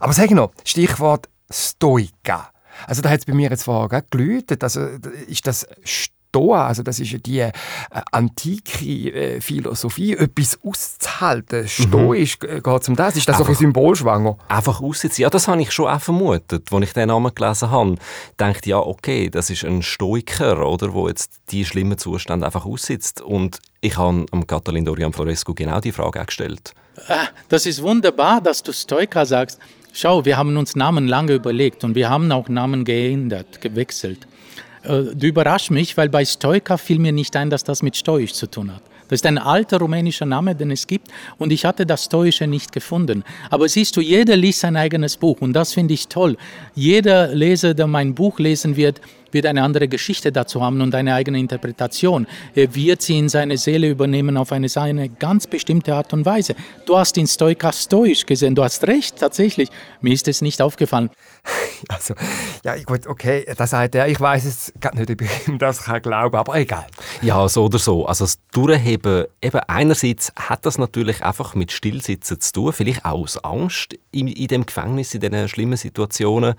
Aber 0.00 0.14
sag 0.14 0.26
ich 0.26 0.30
noch, 0.30 0.52
Stichwort 0.64 1.28
Stoika. 1.50 2.50
Also 2.86 3.02
da 3.02 3.10
hat 3.10 3.20
es 3.20 3.26
bei 3.26 3.34
mir 3.34 3.50
jetzt 3.50 3.64
vorher 3.64 4.02
geläutet. 4.10 4.62
Also 4.62 4.80
ist 5.26 5.46
das 5.46 5.66
Stoa, 6.36 6.66
also 6.66 6.82
das 6.82 7.00
ist 7.00 7.12
ja 7.12 7.18
die 7.18 7.40
äh, 7.40 7.52
antike 8.12 8.84
äh, 8.84 9.40
Philosophie, 9.40 10.12
etwas 10.12 10.58
auszuhalten. 10.62 11.66
Stoisch 11.66 12.38
mhm. 12.40 12.62
geht 12.62 12.82
es 12.82 12.88
um 12.88 12.96
das. 12.96 13.16
Ist 13.16 13.28
das 13.28 13.36
einfach, 13.36 13.46
auch 13.46 13.48
ein 13.48 13.56
Symbolschwanger? 13.56 14.36
Einfach 14.48 14.82
aussitzen. 14.82 15.22
Ja, 15.22 15.30
das 15.30 15.48
habe 15.48 15.62
ich 15.62 15.72
schon 15.72 15.88
auch 15.88 16.00
vermutet. 16.00 16.70
Als 16.70 16.84
ich 16.84 16.92
den 16.92 17.08
Namen 17.08 17.34
gelesen 17.34 17.70
habe, 17.70 17.94
dachte 18.36 18.60
ich, 18.60 18.66
ja, 18.66 18.78
okay, 18.78 19.30
das 19.30 19.48
ist 19.48 19.64
ein 19.64 19.82
Stoiker, 19.82 20.66
oder, 20.66 20.92
wo 20.92 21.08
jetzt 21.08 21.40
die 21.50 21.64
schlimmen 21.64 21.96
Zustände 21.96 22.44
einfach 22.44 22.66
aussitzt. 22.66 23.22
Und 23.22 23.58
ich 23.80 23.96
habe 23.96 24.26
am 24.30 24.46
Catalin 24.46 24.84
Dorian 24.84 25.14
Florescu 25.14 25.54
genau 25.54 25.80
die 25.80 25.92
Frage 25.92 26.22
gestellt. 26.24 26.74
Ah, 27.08 27.28
das 27.48 27.64
ist 27.64 27.82
wunderbar, 27.82 28.42
dass 28.42 28.62
du 28.62 28.72
Stoiker 28.72 29.24
sagst. 29.24 29.58
Schau, 29.94 30.26
wir 30.26 30.36
haben 30.36 30.54
uns 30.58 30.76
Namen 30.76 31.08
lange 31.08 31.32
überlegt 31.32 31.82
und 31.82 31.94
wir 31.94 32.10
haben 32.10 32.30
auch 32.30 32.50
Namen 32.50 32.84
geändert, 32.84 33.62
gewechselt. 33.62 34.26
Äh, 34.86 35.14
du 35.14 35.26
überraschst 35.26 35.70
mich, 35.70 35.96
weil 35.96 36.08
bei 36.08 36.24
Stoika 36.24 36.76
fiel 36.76 36.98
mir 36.98 37.12
nicht 37.12 37.34
ein, 37.36 37.50
dass 37.50 37.64
das 37.64 37.82
mit 37.82 37.96
Stoisch 37.96 38.32
zu 38.32 38.46
tun 38.46 38.74
hat. 38.74 38.82
Das 39.08 39.18
ist 39.18 39.26
ein 39.26 39.38
alter 39.38 39.78
rumänischer 39.78 40.26
Name, 40.26 40.56
den 40.56 40.70
es 40.72 40.86
gibt. 40.86 41.08
Und 41.38 41.52
ich 41.52 41.64
hatte 41.64 41.86
das 41.86 42.04
Stoische 42.06 42.46
nicht 42.46 42.72
gefunden. 42.72 43.22
Aber 43.50 43.68
siehst 43.68 43.96
du, 43.96 44.00
jeder 44.00 44.36
liest 44.36 44.60
sein 44.60 44.76
eigenes 44.76 45.16
Buch. 45.16 45.40
Und 45.40 45.52
das 45.52 45.72
finde 45.72 45.94
ich 45.94 46.08
toll. 46.08 46.36
Jeder 46.74 47.28
Leser, 47.28 47.74
der 47.74 47.86
mein 47.86 48.14
Buch 48.14 48.40
lesen 48.40 48.76
wird, 48.76 49.00
wird 49.32 49.46
eine 49.46 49.62
andere 49.62 49.88
Geschichte 49.88 50.32
dazu 50.32 50.62
haben 50.62 50.80
und 50.80 50.94
eine 50.94 51.14
eigene 51.14 51.38
Interpretation. 51.38 52.26
Er 52.54 52.74
wird 52.74 53.02
sie 53.02 53.18
in 53.18 53.28
seine 53.28 53.56
Seele 53.56 53.88
übernehmen 53.88 54.36
auf 54.36 54.52
eine 54.52 54.68
seine 54.68 55.08
ganz 55.08 55.46
bestimmte 55.46 55.94
Art 55.94 56.12
und 56.12 56.24
Weise. 56.24 56.54
Du 56.86 56.96
hast 56.96 57.16
ihn 57.16 57.26
stoisch 57.26 58.26
gesehen, 58.26 58.54
du 58.54 58.64
hast 58.64 58.86
recht, 58.86 59.18
tatsächlich. 59.18 59.70
Mir 60.00 60.12
ist 60.12 60.28
es 60.28 60.42
nicht 60.42 60.62
aufgefallen. 60.62 61.10
Also, 61.88 62.14
ja, 62.64 62.74
gut, 62.82 63.06
okay, 63.06 63.44
das 63.54 63.70
sagt 63.70 63.94
er. 63.94 64.08
Ich 64.08 64.18
weiß 64.18 64.46
es 64.46 64.72
gerade 64.80 64.98
nicht, 64.98 65.10
ob 65.10 65.20
ich 65.20 65.48
ihm 65.48 65.58
das 65.58 65.84
kann 65.84 66.00
glauben 66.00 66.34
aber 66.36 66.54
egal. 66.56 66.86
Ja, 67.22 67.48
so 67.48 67.66
oder 67.66 67.78
so. 67.78 68.06
Also 68.06 68.24
das 68.24 68.38
Durchheben, 68.52 69.26
eben 69.42 69.60
einerseits 69.66 70.32
hat 70.36 70.64
das 70.64 70.78
natürlich 70.78 71.22
einfach 71.22 71.54
mit 71.54 71.72
Stillsitzen 71.72 72.40
zu 72.40 72.52
tun, 72.52 72.72
vielleicht 72.72 73.04
auch 73.04 73.20
aus 73.20 73.36
Angst 73.44 73.94
in, 74.10 74.28
in 74.28 74.48
dem 74.48 74.66
Gefängnis, 74.66 75.14
in 75.14 75.20
diesen 75.20 75.48
schlimmen 75.48 75.76
Situationen. 75.76 76.54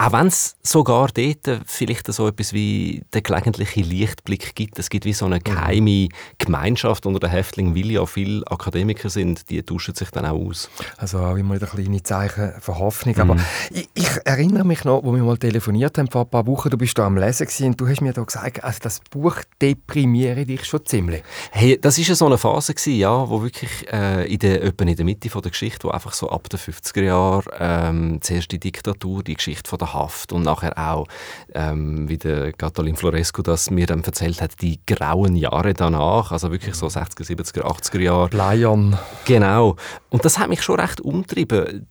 Auch 0.00 0.12
wenn 0.12 0.28
es 0.28 0.56
sogar 0.62 1.08
dort 1.08 1.60
vielleicht 1.66 2.10
so 2.10 2.26
etwas 2.26 2.54
wie 2.54 3.02
den 3.12 3.22
gelegentlichen 3.22 3.84
Lichtblick 3.84 4.54
gibt. 4.54 4.78
Es 4.78 4.88
gibt 4.88 5.04
wie 5.04 5.12
so 5.12 5.26
eine 5.26 5.36
mhm. 5.36 5.44
geheime 5.44 6.08
Gemeinschaft 6.38 7.04
unter 7.04 7.20
den 7.20 7.28
Häftlingen, 7.28 7.76
weil 7.76 7.90
ja 7.90 8.06
viele 8.06 8.42
Akademiker 8.46 9.10
sind, 9.10 9.50
die 9.50 9.62
tauschen 9.62 9.94
sich 9.94 10.10
dann 10.10 10.24
auch 10.24 10.40
aus. 10.40 10.70
Also 10.96 11.18
auch 11.18 11.36
immer 11.36 11.56
wieder 11.56 11.66
kleine 11.66 12.02
Zeichen 12.02 12.54
von 12.60 12.78
Hoffnung. 12.78 13.14
Mhm. 13.14 13.20
Aber 13.20 13.36
ich, 13.70 13.90
ich, 13.92 14.08
erinnere 14.24 14.64
mich 14.64 14.84
noch, 14.84 15.04
wo 15.04 15.14
wir 15.14 15.22
mal 15.22 15.36
telefoniert 15.36 15.98
haben 15.98 16.10
vor 16.10 16.22
ein 16.22 16.30
paar 16.30 16.46
Wochen, 16.46 16.70
du 16.70 16.78
bist 16.78 16.96
da 16.96 17.04
am 17.04 17.18
Lesen 17.18 17.66
und 17.66 17.78
du 17.78 17.86
hast 17.86 18.00
mir 18.00 18.14
da 18.14 18.22
gesagt, 18.22 18.64
also 18.64 18.78
das 18.80 19.00
Buch 19.10 19.36
deprimiere 19.60 20.46
dich 20.46 20.64
schon 20.64 20.86
ziemlich. 20.86 21.22
Hey, 21.50 21.78
das 21.78 21.98
war 21.98 22.14
so 22.14 22.24
eine 22.24 22.38
Phase 22.38 22.72
gewesen, 22.72 22.98
ja, 22.98 23.28
wo 23.28 23.42
wirklich 23.42 23.86
äh, 23.92 24.32
in 24.32 24.38
der, 24.38 24.62
in 24.62 24.96
der 24.96 25.04
Mitte 25.04 25.28
von 25.28 25.42
der 25.42 25.50
Geschichte, 25.50 25.86
wo 25.86 25.90
einfach 25.90 26.14
so 26.14 26.30
ab 26.30 26.48
den 26.48 26.58
50er 26.58 27.02
Jahren 27.02 27.44
ähm, 27.58 28.18
zuerst 28.22 28.50
die 28.50 28.58
Diktatur, 28.58 29.22
die 29.22 29.34
Geschichte 29.34 29.68
von 29.68 29.78
der 29.78 29.89
Haft 29.92 30.32
und 30.32 30.42
nachher 30.42 30.76
auch, 30.76 31.06
ähm, 31.54 32.08
wie 32.08 32.18
der 32.18 32.52
Gattolin 32.52 32.96
Florescu 32.96 33.42
das 33.42 33.70
mir 33.70 33.86
dann 33.86 34.02
erzählt 34.02 34.40
hat, 34.40 34.60
die 34.60 34.80
grauen 34.86 35.36
Jahre 35.36 35.74
danach, 35.74 36.32
also 36.32 36.50
wirklich 36.50 36.74
so 36.74 36.86
60er, 36.86 37.24
70er, 37.24 37.62
80er 37.62 38.00
Jahre. 38.00 38.28
Bleiern. 38.28 38.98
Genau. 39.24 39.76
Und 40.10 40.24
das 40.24 40.38
hat 40.38 40.48
mich 40.48 40.62
schon 40.62 40.80
recht 40.80 41.00
umtrieben. 41.00 41.86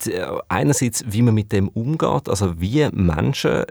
Einerseits, 0.47 1.03
wie 1.07 1.21
man 1.21 1.33
mit 1.33 1.51
dem 1.51 1.67
umgeht, 1.69 2.29
also 2.29 2.59
wie 2.59 2.87
Menschen 2.91 3.65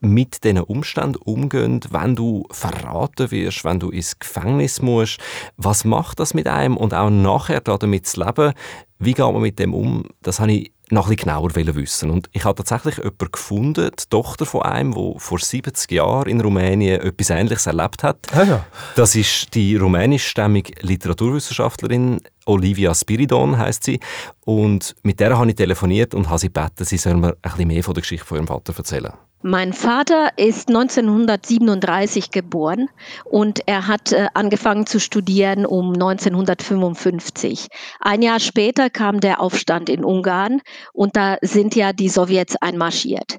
mit 0.00 0.44
diesen 0.44 0.60
Umständen 0.60 1.16
umgehen, 1.16 1.80
wenn 1.90 2.16
du 2.16 2.44
verraten 2.50 3.30
wirst, 3.30 3.64
wenn 3.64 3.80
du 3.80 3.90
ins 3.90 4.18
Gefängnis 4.18 4.82
musst. 4.82 5.20
Was 5.56 5.84
macht 5.84 6.20
das 6.20 6.34
mit 6.34 6.48
einem 6.48 6.76
und 6.76 6.94
auch 6.94 7.10
nachher 7.10 7.60
damit 7.60 8.06
zu 8.06 8.24
leben? 8.24 8.52
Wie 8.98 9.14
geht 9.14 9.24
man 9.24 9.42
mit 9.42 9.58
dem 9.58 9.74
um? 9.74 10.04
Das 10.22 10.40
habe 10.40 10.52
ich 10.52 10.72
noch 10.90 11.10
ein 11.10 11.16
genauer 11.16 11.54
wissen. 11.54 12.10
Und 12.10 12.28
ich 12.32 12.44
habe 12.44 12.62
tatsächlich 12.62 12.98
jemanden 12.98 13.32
gefunden, 13.32 13.90
die 13.98 14.04
Tochter 14.08 14.46
von 14.46 14.62
einem, 14.62 14.94
der 14.94 15.14
vor 15.18 15.38
70 15.38 15.90
Jahren 15.90 16.28
in 16.28 16.40
Rumänien 16.40 17.00
etwas 17.00 17.30
Ähnliches 17.30 17.66
erlebt 17.66 18.02
hat. 18.02 18.18
Ah 18.32 18.44
ja. 18.44 18.66
Das 18.94 19.14
ist 19.16 19.54
die 19.54 19.76
rumänischstämmige 19.76 20.72
Literaturwissenschaftlerin 20.82 22.20
Olivia 22.46 22.94
Spiridon 22.94 23.58
heißt 23.58 23.82
sie. 23.82 23.98
Und 24.44 24.94
mit 25.02 25.18
der 25.18 25.36
habe 25.36 25.48
ich 25.50 25.56
telefoniert 25.56 26.14
und 26.14 26.28
habe 26.28 26.38
sie 26.38 26.52
gebeten, 26.52 26.84
sie 26.84 26.96
soll 26.96 27.16
mir 27.16 27.30
ein 27.30 27.36
bisschen 27.42 27.68
mehr 27.68 27.82
von 27.82 27.94
der 27.94 28.02
Geschichte 28.02 28.24
von 28.24 28.38
ihrem 28.38 28.46
Vater 28.46 28.72
erzählen. 28.76 29.12
Mein 29.48 29.72
Vater 29.72 30.30
ist 30.34 30.70
1937 30.70 32.32
geboren 32.32 32.88
und 33.24 33.60
er 33.66 33.86
hat 33.86 34.10
äh, 34.10 34.26
angefangen 34.34 34.86
zu 34.86 34.98
studieren 34.98 35.64
um 35.64 35.92
1955. 35.92 37.68
Ein 38.00 38.22
Jahr 38.22 38.40
später 38.40 38.90
kam 38.90 39.20
der 39.20 39.40
Aufstand 39.40 39.88
in 39.88 40.04
Ungarn 40.04 40.62
und 40.92 41.14
da 41.14 41.36
sind 41.42 41.76
ja 41.76 41.92
die 41.92 42.08
Sowjets 42.08 42.56
einmarschiert. 42.56 43.38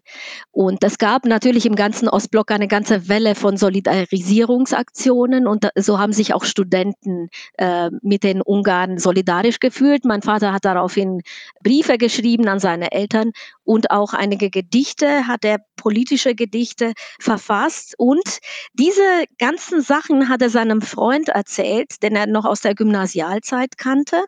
Und 0.52 0.82
es 0.86 0.98
gab 0.98 1.26
natürlich 1.26 1.66
im 1.66 1.76
ganzen 1.76 2.08
Ostblock 2.08 2.52
eine 2.52 2.70
ganze 2.70 3.10
Welle 3.10 3.36
von 3.36 3.58
Solidarisierungsaktionen 3.58 5.46
und 5.46 5.68
so 5.76 6.00
haben 6.00 6.14
sich 6.14 6.34
auch 6.34 6.46
Studenten 6.46 7.28
äh, 7.58 7.90
mit 8.02 8.24
den 8.24 8.42
Ungarn 8.42 8.98
solidarisch 8.98 9.60
gefühlt. 9.60 10.06
Mein 10.06 10.22
Vater 10.22 10.54
hat 10.54 10.64
daraufhin 10.64 11.22
Briefe 11.62 11.98
geschrieben 11.98 12.48
an 12.48 12.60
seine 12.60 12.94
Eltern 12.94 13.34
und 13.66 13.92
auch 13.92 14.14
einige 14.14 14.50
Gedichte 14.50 15.28
hat 15.28 15.44
er 15.44 15.58
politische 15.98 16.36
Gedichte 16.36 16.94
verfasst. 17.20 17.96
Und 17.98 18.40
diese 18.74 19.26
ganzen 19.40 19.82
Sachen 19.82 20.30
hat 20.30 20.44
er 20.44 20.52
seinem 20.52 20.82
Freund 20.82 21.30
erzählt, 21.30 22.04
den 22.04 22.16
er 22.16 22.28
noch 22.28 22.46
aus 22.46 22.62
der 22.62 22.76
Gymnasialzeit 22.76 23.80
kannte, 23.80 24.26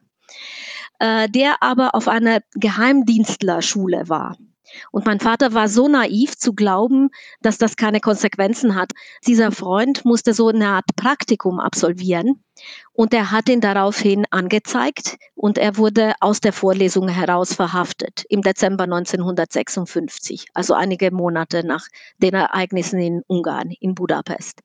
äh, 0.97 1.29
der 1.29 1.61
aber 1.61 1.93
auf 1.93 2.07
einer 2.07 2.39
Geheimdienstlerschule 2.55 4.09
war. 4.09 4.35
Und 4.91 5.05
mein 5.05 5.19
Vater 5.19 5.53
war 5.53 5.67
so 5.67 5.87
naiv 5.87 6.37
zu 6.37 6.53
glauben, 6.53 7.09
dass 7.41 7.57
das 7.57 7.75
keine 7.75 7.99
Konsequenzen 7.99 8.75
hat. 8.75 8.91
Dieser 9.27 9.51
Freund 9.51 10.05
musste 10.05 10.33
so 10.33 10.49
eine 10.49 10.67
Art 10.67 10.95
Praktikum 10.95 11.59
absolvieren 11.59 12.43
und 12.93 13.13
er 13.13 13.31
hat 13.31 13.49
ihn 13.49 13.61
daraufhin 13.61 14.25
angezeigt 14.31 15.17
und 15.35 15.57
er 15.57 15.77
wurde 15.77 16.13
aus 16.19 16.41
der 16.41 16.53
Vorlesung 16.53 17.07
heraus 17.07 17.53
verhaftet 17.53 18.25
im 18.29 18.41
Dezember 18.41 18.83
1956, 18.83 20.47
also 20.53 20.73
einige 20.73 21.11
Monate 21.11 21.65
nach 21.65 21.87
den 22.17 22.33
Ereignissen 22.33 22.99
in 22.99 23.21
Ungarn, 23.27 23.71
in 23.79 23.95
Budapest. 23.95 24.61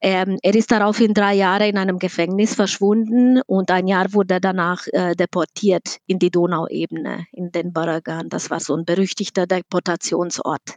Ähm, 0.00 0.38
er 0.42 0.54
ist 0.54 0.70
daraufhin 0.70 1.12
drei 1.12 1.34
Jahre 1.34 1.68
in 1.68 1.76
einem 1.76 1.98
Gefängnis 1.98 2.54
verschwunden 2.54 3.40
und 3.46 3.70
ein 3.70 3.88
Jahr 3.88 4.12
wurde 4.12 4.34
er 4.34 4.40
danach 4.40 4.86
äh, 4.92 5.16
deportiert 5.16 5.98
in 6.06 6.18
die 6.18 6.30
Donauebene, 6.30 7.26
in 7.32 7.50
den 7.50 7.72
Baragan. 7.72 8.28
Das 8.28 8.50
war 8.50 8.60
so 8.60 8.76
ein 8.76 8.84
berüchtigter 8.84 9.46
Deportationsort. 9.46 10.76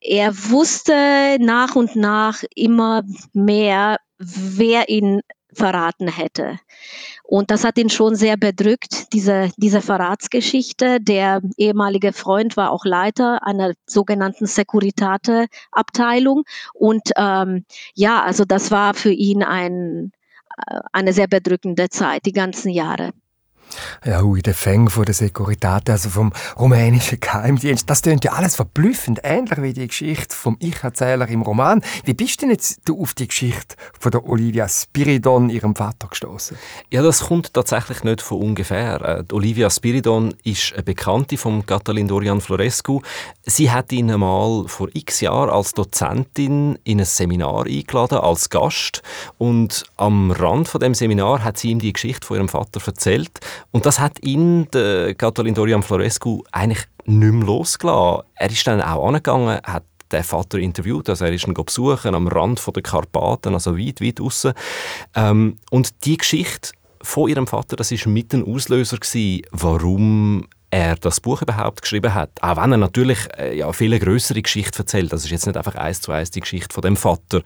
Er 0.00 0.32
wusste 0.50 1.36
nach 1.40 1.74
und 1.74 1.96
nach 1.96 2.44
immer 2.54 3.02
mehr, 3.32 3.98
wer 4.18 4.88
ihn 4.88 5.20
verraten 5.52 6.08
hätte. 6.08 6.58
Und 7.22 7.50
das 7.50 7.64
hat 7.64 7.78
ihn 7.78 7.90
schon 7.90 8.14
sehr 8.14 8.36
bedrückt, 8.36 9.12
diese, 9.12 9.50
diese 9.56 9.82
Verratsgeschichte. 9.82 11.00
Der 11.00 11.40
ehemalige 11.56 12.12
Freund 12.12 12.56
war 12.56 12.70
auch 12.70 12.84
Leiter 12.84 13.46
einer 13.46 13.72
sogenannten 13.86 14.46
Securitate-Abteilung. 14.46 16.44
Und 16.74 17.10
ähm, 17.16 17.64
ja, 17.94 18.22
also 18.22 18.44
das 18.44 18.70
war 18.70 18.94
für 18.94 19.12
ihn 19.12 19.42
ein, 19.42 20.12
äh, 20.66 20.80
eine 20.92 21.12
sehr 21.12 21.28
bedrückende 21.28 21.88
Zeit, 21.88 22.26
die 22.26 22.32
ganzen 22.32 22.70
Jahre. 22.70 23.12
Ja, 24.04 24.22
hui, 24.22 24.42
der 24.42 24.54
Fang 24.54 24.88
von 24.88 25.04
der 25.04 25.14
Securitate, 25.14 25.92
also 25.92 26.08
vom 26.10 26.32
rumänischen 26.58 27.20
Geheimdienst, 27.20 27.88
das 27.88 28.02
klingt 28.02 28.24
ja 28.24 28.32
alles 28.32 28.56
verblüffend 28.56 29.20
ähnlich 29.22 29.60
wie 29.60 29.72
die 29.72 29.88
Geschichte 29.88 30.34
vom 30.34 30.56
Ich-Erzähler 30.60 31.28
im 31.28 31.42
Roman. 31.42 31.82
Wie 32.04 32.14
bist 32.14 32.40
du 32.40 32.46
denn 32.46 32.50
jetzt 32.50 32.80
du 32.84 33.00
auf 33.02 33.14
die 33.14 33.28
Geschichte 33.28 33.76
von 33.98 34.10
der 34.10 34.26
Olivia 34.26 34.68
Spiridon, 34.68 35.50
ihrem 35.50 35.74
Vater, 35.74 36.08
gestoßen? 36.08 36.56
Ja, 36.90 37.02
das 37.02 37.20
kommt 37.20 37.54
tatsächlich 37.54 38.04
nicht 38.04 38.22
von 38.22 38.40
ungefähr. 38.40 39.24
Äh, 39.30 39.34
Olivia 39.34 39.70
Spiridon 39.70 40.34
ist 40.44 40.72
eine 40.72 40.82
Bekannte 40.82 41.36
von 41.36 41.66
Catalin 41.66 42.08
Dorian 42.08 42.40
Florescu. 42.40 43.00
Sie 43.44 43.70
hat 43.70 43.92
ihn 43.92 44.10
einmal 44.10 44.68
vor 44.68 44.88
x 44.92 45.20
Jahren 45.20 45.50
als 45.50 45.74
Dozentin 45.74 46.78
in 46.84 47.00
ein 47.00 47.04
Seminar 47.04 47.66
eingeladen, 47.66 48.18
als 48.18 48.50
Gast. 48.50 49.02
Und 49.38 49.84
am 49.96 50.30
Rand 50.30 50.68
von 50.68 50.80
dem 50.80 50.94
Seminar 50.94 51.44
hat 51.44 51.58
sie 51.58 51.70
ihm 51.70 51.78
die 51.78 51.92
Geschichte 51.92 52.26
von 52.26 52.36
ihrem 52.36 52.48
Vater 52.48 52.80
erzählt. 52.86 53.40
Und 53.70 53.86
das 53.86 54.00
hat 54.00 54.22
ihn, 54.22 54.68
der 54.72 55.14
Catalin 55.14 55.54
Dorian 55.54 55.82
Florescu, 55.82 56.42
eigentlich 56.52 56.84
nicht 57.04 57.32
mehr 57.32 57.46
losgelassen. 57.46 58.24
Er 58.34 58.50
ist 58.50 58.66
dann 58.66 58.82
auch 58.82 59.06
angegangen, 59.06 59.60
hat 59.64 59.84
den 60.12 60.24
Vater 60.24 60.58
interviewt, 60.58 61.08
also 61.08 61.24
er 61.24 61.32
ist 61.32 61.46
ihn 61.46 61.54
besuchen 61.54 62.14
am 62.14 62.28
Rand 62.28 62.64
der 62.74 62.82
Karpaten, 62.82 63.54
also 63.54 63.76
weit, 63.76 64.00
weit 64.00 64.20
außen. 64.20 64.52
Ähm, 65.14 65.56
und 65.70 66.04
die 66.04 66.16
Geschichte 66.16 66.70
von 67.02 67.28
ihrem 67.28 67.46
Vater, 67.46 67.76
das 67.76 67.92
ist 67.92 68.06
mit 68.06 68.32
ein 68.32 68.44
Auslöser 68.44 68.96
gewesen, 68.96 69.42
warum 69.52 70.46
er 70.70 70.96
das 70.96 71.20
Buch 71.20 71.42
überhaupt 71.42 71.82
geschrieben 71.82 72.14
hat. 72.14 72.30
Auch 72.42 72.56
wenn 72.62 72.72
er 72.72 72.78
natürlich 72.78 73.18
äh, 73.38 73.56
ja, 73.56 73.72
viele 73.72 73.98
größere 73.98 74.42
Geschichten 74.42 74.78
erzählt. 74.78 75.12
Das 75.12 75.24
ist 75.24 75.30
jetzt 75.30 75.46
nicht 75.46 75.56
einfach 75.56 75.74
eins 75.74 76.00
zu 76.00 76.12
eins 76.12 76.30
die 76.30 76.40
Geschichte 76.40 76.72
von 76.72 76.82
dem 76.82 76.96
Vater. 76.96 77.42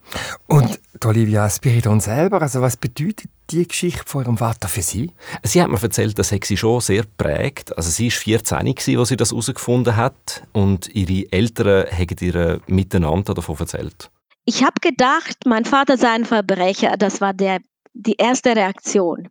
Und 0.47 0.81
Olivia 1.05 1.49
Spiridon 1.49 2.01
selber, 2.01 2.43
also 2.43 2.61
was 2.61 2.77
bedeutet 2.77 3.31
die 3.51 3.67
Geschichte 3.67 4.03
von 4.07 4.25
ihrem 4.25 4.39
Vater 4.39 4.69
für 4.69 4.83
sie? 4.83 5.11
Sie 5.43 5.63
hat 5.63 5.71
mir 5.71 5.83
erzählt, 5.83 6.19
das 6.19 6.33
hat 6.33 6.45
sie 6.45 6.57
schon 6.57 6.81
sehr 6.81 7.05
prägt. 7.17 7.77
Also 7.77 7.91
sie 7.91 8.11
war 8.11 8.19
14, 8.19 8.75
als 8.99 9.09
sie 9.09 9.17
das 9.17 9.31
herausgefunden 9.31 9.97
hat 9.97 10.43
und 10.53 10.95
ihre 10.95 11.31
Eltern 11.33 11.87
haben 11.91 12.17
ihr 12.21 12.61
miteinander 12.67 13.35
davon 13.35 13.59
erzählt. 13.59 14.11
Ich 14.45 14.65
habe 14.65 14.81
gedacht, 14.81 15.37
mein 15.47 15.65
Vater 15.65 15.97
sei 15.97 16.11
ein 16.11 16.25
Verbrecher. 16.25 16.97
Das 16.97 17.21
war 17.21 17.33
der, 17.33 17.61
die 17.95 18.17
erste 18.17 18.57
Reaktion. 18.57 19.29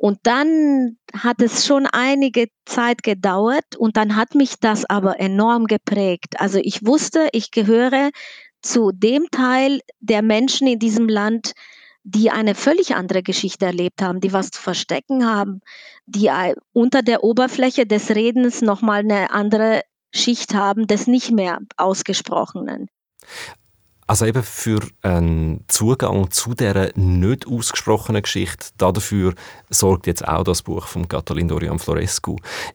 Und 0.00 0.18
dann 0.22 0.96
hat 1.12 1.42
es 1.42 1.66
schon 1.66 1.84
einige 1.84 2.46
Zeit 2.64 3.02
gedauert 3.02 3.76
und 3.76 3.98
dann 3.98 4.16
hat 4.16 4.34
mich 4.34 4.54
das 4.58 4.88
aber 4.88 5.20
enorm 5.20 5.66
geprägt. 5.66 6.40
Also 6.40 6.58
ich 6.62 6.86
wusste, 6.86 7.28
ich 7.32 7.50
gehöre 7.50 8.08
zu 8.62 8.92
dem 8.94 9.26
Teil 9.30 9.80
der 10.00 10.22
Menschen 10.22 10.66
in 10.68 10.78
diesem 10.78 11.06
Land, 11.06 11.52
die 12.02 12.30
eine 12.30 12.54
völlig 12.54 12.94
andere 12.94 13.22
Geschichte 13.22 13.66
erlebt 13.66 14.00
haben, 14.00 14.22
die 14.22 14.32
was 14.32 14.50
zu 14.50 14.62
verstecken 14.62 15.26
haben, 15.26 15.60
die 16.06 16.30
unter 16.72 17.02
der 17.02 17.22
Oberfläche 17.22 17.84
des 17.84 18.08
Redens 18.08 18.62
nochmal 18.62 19.00
eine 19.00 19.30
andere 19.32 19.82
Schicht 20.14 20.54
haben 20.54 20.86
des 20.86 21.08
nicht 21.08 21.30
mehr 21.30 21.58
Ausgesprochenen. 21.76 22.88
Also 24.10 24.26
eben 24.26 24.42
für 24.42 24.80
einen 25.02 25.62
Zugang 25.68 26.32
zu 26.32 26.54
dieser 26.54 26.90
nicht 26.96 27.46
ausgesprochenen 27.46 28.22
Geschichte, 28.22 28.70
dafür 28.76 29.34
sorgt 29.68 30.08
jetzt 30.08 30.26
auch 30.26 30.42
das 30.42 30.62
Buch 30.62 30.88
von 30.88 31.06
Catalin 31.06 31.46
Dorian 31.46 31.78
Florescu. 31.78 32.34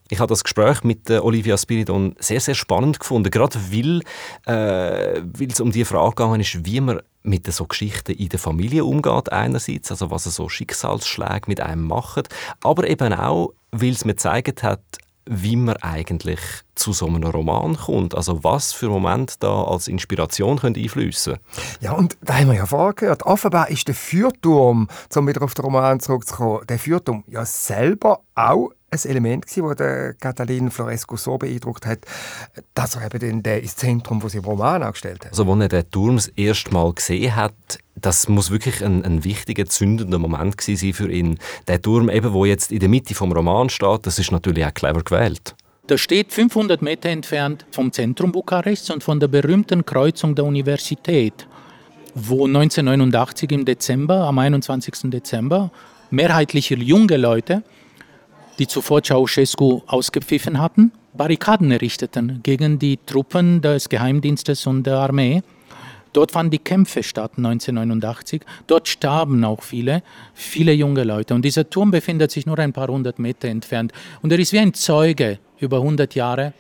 Ich 0.10 0.20
habe 0.22 0.30
das 0.30 0.46
Gespräch 0.46 0.86
mit 0.86 1.12
Olivia 1.12 1.58
Spiridon 1.58 2.16
sehr, 2.20 2.40
sehr 2.40 2.56
spannend 2.56 3.02
gefunden, 3.02 3.32
gerade 3.32 3.60
weil, 3.70 4.00
äh, 4.46 5.24
weil 5.24 5.52
es 5.52 5.60
um 5.60 5.74
die 5.74 5.84
Frage 5.84 6.12
gegangen 6.12 6.40
ist, 6.40 6.66
wie 6.66 6.80
man 6.80 7.02
mit 7.22 7.52
so 7.52 7.66
Geschichten 7.66 8.14
in 8.14 8.30
der 8.30 8.40
Familie 8.40 8.86
umgeht 8.86 9.30
einerseits, 9.34 9.92
also 9.92 10.12
was 10.12 10.24
so 10.24 10.48
Schicksalsschläge 10.48 11.48
mit 11.48 11.60
einem 11.60 11.86
machen, 11.86 12.24
aber 12.64 12.90
eben 12.90 13.12
auch, 13.12 13.52
weil 13.72 13.92
es 13.92 14.06
mir 14.06 14.14
gezeigt 14.14 14.64
hat, 14.64 14.84
wie 15.26 15.58
man 15.58 15.76
eigentlich 15.82 16.40
zu 16.76 16.94
so 16.94 17.08
einem 17.08 17.24
Roman 17.24 17.78
kommt. 17.78 18.16
Also 18.16 18.44
was 18.44 18.74
für 18.74 18.90
Momente 18.90 19.36
da 19.40 19.64
als 19.64 19.88
Inspiration 19.88 20.60
können 20.60 20.76
einfließen 20.76 21.38
Ja, 21.80 21.94
und 21.94 22.18
da 22.22 22.36
haben 22.36 22.48
wir 22.48 22.56
ja 22.56 22.66
vorher 22.66 22.94
gehört. 22.94 23.24
Offenbar 23.24 23.70
ist 23.70 23.88
der 23.88 23.96
Fürturm, 23.96 24.88
um 25.16 25.28
wieder 25.28 25.42
auf 25.42 25.54
den 25.54 25.66
Roman 25.66 26.00
zurückzukommen, 26.00 26.66
der 26.68 26.80
Fürturm 26.80 27.24
ja 27.28 27.46
selber 27.46 28.22
auch 28.36 28.72
ein 28.92 29.10
Element 29.10 29.48
gewesen, 29.48 29.76
das 29.76 30.18
Catalin 30.20 30.72
Floresco 30.72 31.18
so 31.18 31.38
beeindruckt 31.38 31.86
hat, 31.86 32.00
dass 32.74 32.96
er 32.96 33.06
eben 33.06 33.42
den 33.44 33.62
ins 33.62 33.76
Zentrum 33.76 34.22
von 34.22 34.30
seinem 34.30 34.46
Roman 34.46 34.84
angestellt 34.84 35.26
hat. 35.26 35.32
Also 35.32 35.52
als 35.52 35.62
er 35.62 35.68
den 35.68 35.92
Turm 35.92 36.16
das 36.16 36.28
erste 36.30 36.72
Mal 36.72 36.94
gesehen 36.94 37.36
hat, 37.36 37.54
das 37.96 38.28
muss 38.28 38.52
wirklich 38.52 38.84
ein, 38.84 39.04
ein 39.04 39.24
wichtiger, 39.24 39.66
zündender 39.66 40.20
Moment 40.20 40.60
sein 40.62 40.94
für 40.94 41.12
ihn. 41.12 41.40
Der 41.68 41.82
Turm, 41.82 42.10
eben, 42.10 42.34
wo 42.34 42.46
jetzt 42.46 42.72
in 42.72 42.80
der 42.80 42.90
Mitte 42.90 43.16
vom 43.16 43.32
Roman 43.32 43.70
steht, 43.70 44.06
das 44.06 44.20
ist 44.20 44.32
natürlich 44.32 44.66
auch 44.66 44.74
clever 44.74 45.02
gewählt. 45.02 45.56
Der 45.88 45.98
steht 45.98 46.34
500 46.34 46.82
Meter 46.82 47.10
entfernt 47.10 47.66
vom 47.72 47.92
Zentrum 47.92 48.32
Bukarests 48.32 48.90
und 48.90 49.04
von 49.04 49.20
der 49.20 49.28
berühmten 49.28 49.86
Kreuzung 49.86 50.34
der 50.34 50.46
Universität, 50.46 51.48
wo 52.16 52.48
1989 52.48 53.52
im 53.52 53.66
Dezember, 53.66 54.22
am 54.22 54.40
21. 54.40 55.12
Dezember, 55.12 55.72
mehrheitlich 56.10 56.70
junge 56.70 57.18
Leute 57.18 57.64
die 58.58 58.68
zuvor 58.68 59.04
Ceausescu 59.04 59.82
ausgepfiffen 59.86 60.60
hatten, 60.60 60.92
Barrikaden 61.14 61.72
errichteten 61.72 62.40
gegen 62.44 62.80
die 62.80 62.98
Truppen 63.06 63.62
des 63.62 63.90
Geheimdienstes 63.90 64.66
und 64.68 64.84
der 64.84 64.98
Armee. 64.98 65.44
Dort 66.16 66.32
fanden 66.32 66.52
die 66.52 66.60
Kämpfe 66.60 67.04
statt 67.04 67.34
1989. 67.36 68.42
Dort 68.68 68.88
starben 68.88 69.44
auch 69.44 69.62
viele, 69.64 70.02
viele 70.34 70.72
junge 70.72 71.04
Leute. 71.04 71.36
Und 71.36 71.44
dieser 71.44 71.70
Turm 71.70 71.92
befindet 71.92 72.32
sich 72.32 72.46
nur 72.46 72.58
ein 72.58 72.72
paar 72.72 72.88
hundert 72.88 73.20
Meter 73.20 73.50
entfernt. 73.50 73.92
Und 74.22 74.32
er 74.32 74.40
ist 74.40 74.54
wie 74.54 74.60
ein 74.60 74.74
Zeuge 74.74 75.40
über 75.60 75.78
100 75.78 76.16
Jahre 76.16 76.54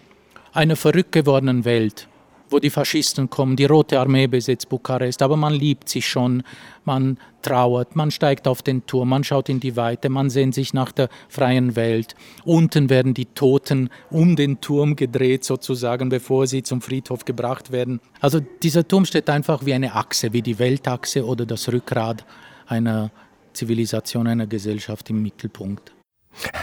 einer 0.51 0.75
verrückt 0.75 1.13
gewordenen 1.13 1.63
Welt 1.63 2.09
wo 2.55 2.59
die 2.59 2.69
Faschisten 2.69 3.29
kommen. 3.29 3.57
Die 3.57 3.65
Rote 3.65 3.99
Armee 3.99 4.27
besetzt 4.27 4.69
Bukarest, 4.69 5.21
aber 5.21 5.35
man 5.35 5.53
liebt 5.53 5.89
sich 5.89 6.07
schon, 6.07 6.41
man 6.85 7.17
trauert, 7.41 7.97
man 7.97 8.11
steigt 8.11 8.47
auf 8.47 8.61
den 8.61 8.85
Turm, 8.85 9.09
man 9.09 9.25
schaut 9.25 9.49
in 9.49 9.59
die 9.59 9.75
Weite, 9.75 10.07
man 10.07 10.29
sehnt 10.29 10.55
sich 10.55 10.73
nach 10.73 10.93
der 10.93 11.09
freien 11.27 11.75
Welt. 11.75 12.15
Unten 12.45 12.89
werden 12.89 13.13
die 13.13 13.25
Toten 13.25 13.89
um 14.09 14.37
den 14.37 14.61
Turm 14.61 14.95
gedreht, 14.95 15.43
sozusagen, 15.43 16.07
bevor 16.07 16.47
sie 16.47 16.63
zum 16.63 16.79
Friedhof 16.79 17.25
gebracht 17.25 17.73
werden. 17.73 17.99
Also 18.21 18.39
dieser 18.39 18.87
Turm 18.87 19.03
steht 19.03 19.29
einfach 19.29 19.65
wie 19.65 19.73
eine 19.73 19.93
Achse, 19.93 20.31
wie 20.31 20.41
die 20.41 20.57
Weltachse 20.57 21.25
oder 21.25 21.45
das 21.45 21.67
Rückgrat 21.69 22.23
einer 22.67 23.11
Zivilisation, 23.51 24.27
einer 24.27 24.47
Gesellschaft 24.47 25.09
im 25.09 25.21
Mittelpunkt. 25.21 25.94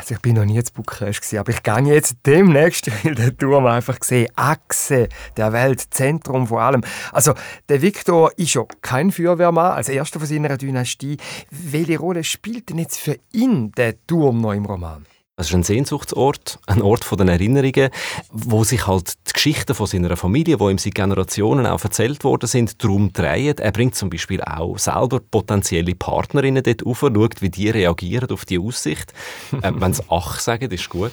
Also 0.03 0.17
ich 0.17 0.21
bin 0.21 0.35
noch 0.35 0.45
nie 0.45 0.61
zu 0.65 0.73
Bukarest 0.73 1.33
aber 1.35 1.53
ich 1.53 1.63
gehe 1.63 1.95
jetzt 1.95 2.17
demnächst 2.27 2.89
in 3.05 3.15
den 3.15 3.39
Turm 3.39 3.67
einfach 3.67 3.99
sehen. 4.03 4.29
Achse 4.35 5.09
der 5.37 5.53
Welt, 5.53 5.81
Zentrum 5.95 6.49
vor 6.49 6.61
allem. 6.61 6.83
Also 7.13 7.35
der 7.69 7.83
Viktor 7.83 8.33
ist 8.37 8.55
ja 8.55 8.65
kein 8.81 9.13
Feuerwehrmann, 9.13 9.71
als 9.71 9.89
erster 9.89 10.19
von 10.19 10.29
seiner 10.29 10.57
Dynastie. 10.57 11.19
Welche 11.53 12.01
Rolle 12.01 12.25
spielt 12.25 12.71
denn 12.71 12.79
jetzt 12.79 12.99
für 12.99 13.17
ihn 13.31 13.71
der 13.77 13.95
Turm 14.09 14.41
noch 14.41 14.55
im 14.55 14.65
Roman? 14.65 15.07
Es 15.37 15.49
ist 15.49 15.55
ein 15.55 15.63
Sehnsuchtsort, 15.63 16.59
ein 16.67 16.83
Ort 16.83 17.05
von 17.05 17.17
den 17.17 17.29
Erinnerungen, 17.29 17.89
wo 18.33 18.65
sich 18.65 18.87
halt 18.87 19.15
die 19.27 19.33
Geschichten 19.33 19.75
von 19.75 19.87
seiner 19.87 20.15
Familie, 20.15 20.59
die 20.59 20.65
ihm 20.65 20.77
seit 20.77 20.95
Generationen 20.95 21.65
auch 21.65 21.83
erzählt 21.83 22.23
worden 22.23 22.47
sind, 22.47 22.85
darum 22.85 23.15
drehen. 23.15 23.57
Er 23.57 23.73
bringt 23.73 23.95
zum 23.95 24.11
Beispiel 24.11 24.43
auch 24.43 24.77
selber 24.77 25.21
potenzielle 25.21 25.95
Partnerinnen 25.95 26.63
dort 26.63 26.85
auf, 26.85 27.01
schaut, 27.01 27.41
wie 27.41 27.49
die 27.49 27.71
reagieren 27.71 28.31
auf 28.31 28.45
die 28.45 28.59
Aussicht. 28.59 29.15
äh, 29.63 29.73
Wenn 29.75 29.95
sie 29.95 30.03
«Ach» 30.11 30.39
sagen, 30.39 30.71
ist 30.71 30.91
gut. 30.91 31.13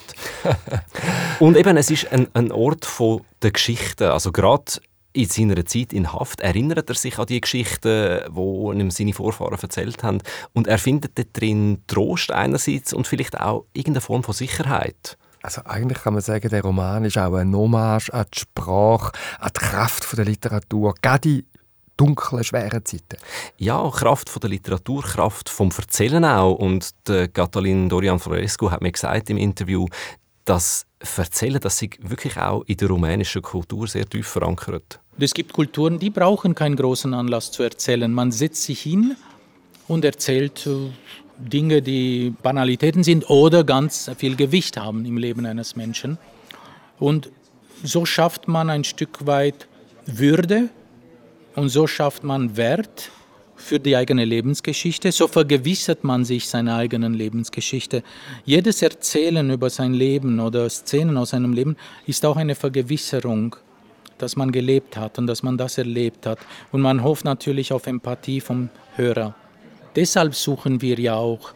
Und 1.39 1.55
eben, 1.55 1.77
es 1.77 1.89
ist 1.89 2.11
ein, 2.11 2.27
ein 2.33 2.51
Ort 2.51 2.83
von 2.85 3.21
der 3.41 3.51
Geschichte. 3.51 4.11
Also 4.11 4.33
gerade 4.33 4.81
in 5.13 5.27
seiner 5.27 5.65
Zeit 5.65 5.91
in 5.93 6.13
Haft 6.13 6.41
erinnert 6.41 6.89
er 6.89 6.95
sich 6.95 7.17
an 7.17 7.25
die 7.25 7.41
Geschichten, 7.41 8.19
die 8.29 8.79
ihm 8.79 8.91
seine 8.91 9.13
Vorfahren 9.13 9.57
erzählt 9.59 10.03
haben. 10.03 10.19
Und 10.53 10.67
er 10.67 10.77
findet 10.77 11.17
dort 11.17 11.29
drin 11.33 11.83
Trost 11.87 12.31
einerseits 12.31 12.93
und 12.93 13.07
vielleicht 13.07 13.39
auch 13.39 13.65
irgendeine 13.73 14.01
Form 14.01 14.23
von 14.23 14.33
Sicherheit. 14.33 15.17
Also 15.41 15.61
eigentlich 15.65 16.03
kann 16.03 16.13
man 16.13 16.21
sagen, 16.21 16.49
der 16.49 16.61
Roman 16.61 17.05
ist 17.05 17.17
auch 17.17 17.33
ein 17.33 17.55
Hommage 17.55 18.09
an 18.13 18.25
die 18.33 18.39
Sprache, 18.39 19.13
an 19.39 19.51
die 19.55 19.59
Kraft 19.59 20.17
der 20.17 20.25
Literatur, 20.25 20.93
gerade 21.01 21.29
in 21.29 21.45
dunklen, 21.99 22.43
schweren 22.43 22.85
Zeiten. 22.85 23.17
Ja, 23.57 23.89
Kraft 23.89 24.29
von 24.29 24.39
der 24.39 24.49
Literatur, 24.49 25.03
Kraft 25.03 25.49
vom 25.49 25.69
Erzählen 25.75 26.23
auch. 26.23 26.55
Und 26.55 26.89
der 27.07 27.27
Catalin 27.27 27.89
Dorian 27.89 28.19
Florescu 28.19 28.71
hat 28.71 28.81
mir 28.81 28.91
gesagt 28.91 29.29
im 29.29 29.37
Interview, 29.37 29.85
dass 30.49 30.87
Erzählen, 31.15 31.59
das 31.61 31.77
sich 31.77 31.97
wirklich 32.01 32.35
auch 32.37 32.63
in 32.63 32.75
der 32.75 32.89
rumänischen 32.89 33.41
Kultur 33.41 33.87
sehr 33.87 34.09
tief 34.09 34.27
verankert. 34.27 34.99
Es 35.17 35.33
gibt 35.33 35.53
Kulturen, 35.53 35.99
die 35.99 36.09
brauchen 36.09 36.55
keinen 36.55 36.75
großen 36.75 37.13
Anlass 37.13 37.51
zu 37.51 37.63
erzählen. 37.63 38.11
Man 38.11 38.31
setzt 38.31 38.63
sich 38.63 38.81
hin 38.81 39.15
und 39.87 40.03
erzählt 40.03 40.65
äh, 40.65 40.89
Dinge, 41.37 41.81
die 41.81 42.33
Banalitäten 42.41 43.03
sind 43.03 43.29
oder 43.29 43.63
ganz 43.63 44.11
viel 44.17 44.35
Gewicht 44.35 44.75
haben 44.75 45.05
im 45.05 45.17
Leben 45.17 45.45
eines 45.45 45.75
Menschen. 45.75 46.17
Und 46.99 47.31
so 47.83 48.05
schafft 48.05 48.47
man 48.47 48.69
ein 48.69 48.83
Stück 48.83 49.25
weit 49.25 49.67
Würde 50.05 50.69
und 51.55 51.69
so 51.69 51.87
schafft 51.87 52.23
man 52.23 52.57
Wert 52.57 53.11
für 53.59 53.79
die 53.79 53.95
eigene 53.95 54.25
Lebensgeschichte, 54.25 55.11
so 55.11 55.27
vergewissert 55.27 56.03
man 56.03 56.25
sich 56.25 56.47
seiner 56.47 56.75
eigenen 56.75 57.13
Lebensgeschichte. 57.13 58.03
Jedes 58.45 58.81
Erzählen 58.81 59.49
über 59.51 59.69
sein 59.69 59.93
Leben 59.93 60.39
oder 60.39 60.69
Szenen 60.69 61.17
aus 61.17 61.31
seinem 61.31 61.53
Leben 61.53 61.75
ist 62.07 62.25
auch 62.25 62.37
eine 62.37 62.55
Vergewisserung, 62.55 63.55
dass 64.17 64.35
man 64.35 64.51
gelebt 64.51 64.97
hat 64.97 65.19
und 65.19 65.27
dass 65.27 65.43
man 65.43 65.57
das 65.57 65.77
erlebt 65.77 66.25
hat. 66.25 66.39
Und 66.71 66.81
man 66.81 67.03
hofft 67.03 67.25
natürlich 67.25 67.71
auf 67.73 67.85
Empathie 67.85 68.41
vom 68.41 68.69
Hörer. 68.95 69.35
Deshalb 69.95 70.35
suchen 70.35 70.81
wir 70.81 70.99
ja 70.99 71.15
auch 71.15 71.53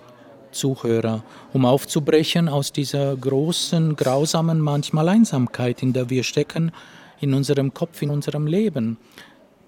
Zuhörer, 0.52 1.24
um 1.52 1.66
aufzubrechen 1.66 2.48
aus 2.48 2.72
dieser 2.72 3.16
großen, 3.16 3.96
grausamen, 3.96 4.60
manchmal 4.60 5.10
Einsamkeit, 5.10 5.82
in 5.82 5.94
der 5.94 6.10
wir 6.10 6.24
stecken, 6.24 6.72
in 7.20 7.34
unserem 7.34 7.74
Kopf, 7.74 8.02
in 8.02 8.10
unserem 8.10 8.46
Leben. 8.46 8.98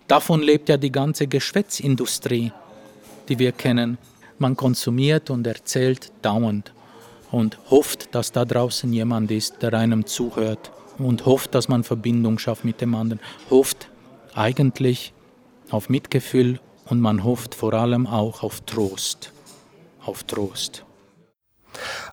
Davon 0.07 0.41
lebt 0.41 0.69
ja 0.69 0.77
die 0.77 0.91
ganze 0.91 1.27
Geschwätzindustrie, 1.27 2.51
die 3.27 3.39
wir 3.39 3.51
kennen. 3.51 3.97
Man 4.37 4.55
konsumiert 4.55 5.29
und 5.29 5.47
erzählt 5.47 6.11
dauernd 6.21 6.73
und 7.31 7.57
hofft, 7.71 8.13
dass 8.13 8.31
da 8.31 8.45
draußen 8.45 8.91
jemand 8.93 9.31
ist, 9.31 9.61
der 9.61 9.73
einem 9.73 10.05
zuhört 10.05 10.71
und 10.97 11.25
hofft, 11.25 11.55
dass 11.55 11.67
man 11.67 11.83
Verbindung 11.83 12.37
schafft 12.37 12.65
mit 12.65 12.81
dem 12.81 12.93
anderen, 12.93 13.19
hofft 13.49 13.89
eigentlich 14.35 15.13
auf 15.71 15.89
Mitgefühl 15.89 16.59
und 16.85 17.01
man 17.01 17.23
hofft 17.23 17.55
vor 17.55 17.73
allem 17.73 18.05
auch 18.05 18.43
auf 18.43 18.61
Trost. 18.61 19.31
Auf 20.05 20.23
Trost. 20.23 20.85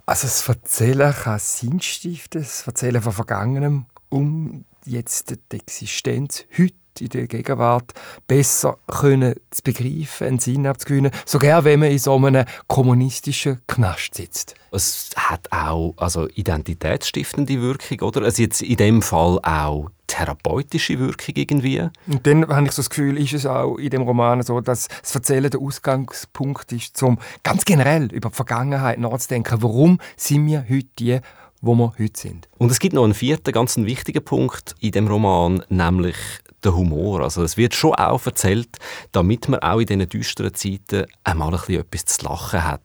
Also 0.07 0.27
das 0.27 0.49
Erzählen 0.49 1.13
kann 1.13 1.39
Sinn 1.39 1.81
stiften, 1.81 2.41
das 2.41 2.67
Erzählen 2.67 3.03
von 3.03 3.13
Vergangenem, 3.13 3.87
um 4.09 4.65
jetzt 4.85 5.31
die 5.31 5.57
Existenz 5.57 6.47
heute 6.57 6.75
in 7.01 7.09
der 7.09 7.27
Gegenwart 7.27 7.93
besser 8.27 8.77
können 8.87 9.35
zu 9.51 9.63
begreifen, 9.63 10.27
einen 10.27 10.39
Sinn 10.39 10.67
abzugewöhnen, 10.67 11.13
sogar 11.25 11.65
wenn 11.65 11.81
man 11.81 11.91
in 11.91 11.99
so 11.99 12.17
einem 12.17 12.45
kommunistischen 12.67 13.61
Knast 13.67 14.15
sitzt. 14.15 14.55
Es 14.71 15.11
hat 15.17 15.49
auch 15.53 15.95
also 15.97 16.29
identitätsstiftende 16.29 17.61
Wirkung, 17.61 18.01
oder? 18.09 18.23
Also 18.23 18.43
jetzt 18.43 18.63
in 18.63 18.77
dem 18.77 19.03
Fall 19.03 19.39
auch 19.43 19.91
therapeutische 20.07 20.99
Wirkung 20.99 21.35
irgendwie. 21.37 21.89
Und 22.07 22.27
dann 22.27 22.47
habe 22.49 22.67
ich 22.67 22.73
so 22.73 22.83
das 22.83 22.91
Gefühl, 22.91 23.19
ist 23.19 23.33
es 23.33 23.47
auch 23.47 23.77
in 23.77 23.91
dem 23.91 24.03
Roman 24.03 24.43
so, 24.43 24.61
dass 24.61 24.89
das 24.89 25.15
Erzählen 25.15 25.51
der 25.51 25.61
Ausgangspunkt 25.61 26.71
ist, 26.73 27.03
um 27.03 27.19
ganz 27.43 27.65
generell 27.65 28.13
über 28.13 28.29
die 28.29 28.35
Vergangenheit 28.35 28.99
nachzudenken. 28.99 29.63
Warum 29.63 29.99
sind 30.17 30.47
wir 30.47 30.67
heute 30.69 30.89
die 30.99 31.21
wo 31.63 31.75
wir 31.75 31.95
heute 31.99 32.21
sind. 32.21 32.49
Und 32.59 32.71
es 32.71 32.81
gibt 32.81 32.95
noch 32.95 33.05
einen 33.05 33.15
vierten 33.15 33.53
ganz 33.53 33.77
wichtigen 33.77 34.23
Punkt 34.23 34.75
in 34.81 34.91
dem 34.91 35.07
Roman, 35.07 35.63
nämlich 35.69 36.17
der 36.63 36.75
Humor. 36.75 37.23
Also 37.23 37.43
es 37.43 37.57
wird 37.57 37.75
schon 37.75 37.95
auch 37.95 38.25
erzählt, 38.27 38.79
damit 39.13 39.49
man 39.49 39.61
auch 39.61 39.79
in 39.79 39.87
diesen 39.87 40.09
düsteren 40.09 40.55
Zeiten 40.55 41.07
einmal 41.25 41.49
ein 41.49 41.61
bisschen 41.61 41.81
etwas 41.81 42.05
zu 42.05 42.25
lachen 42.27 42.65
hat. 42.65 42.83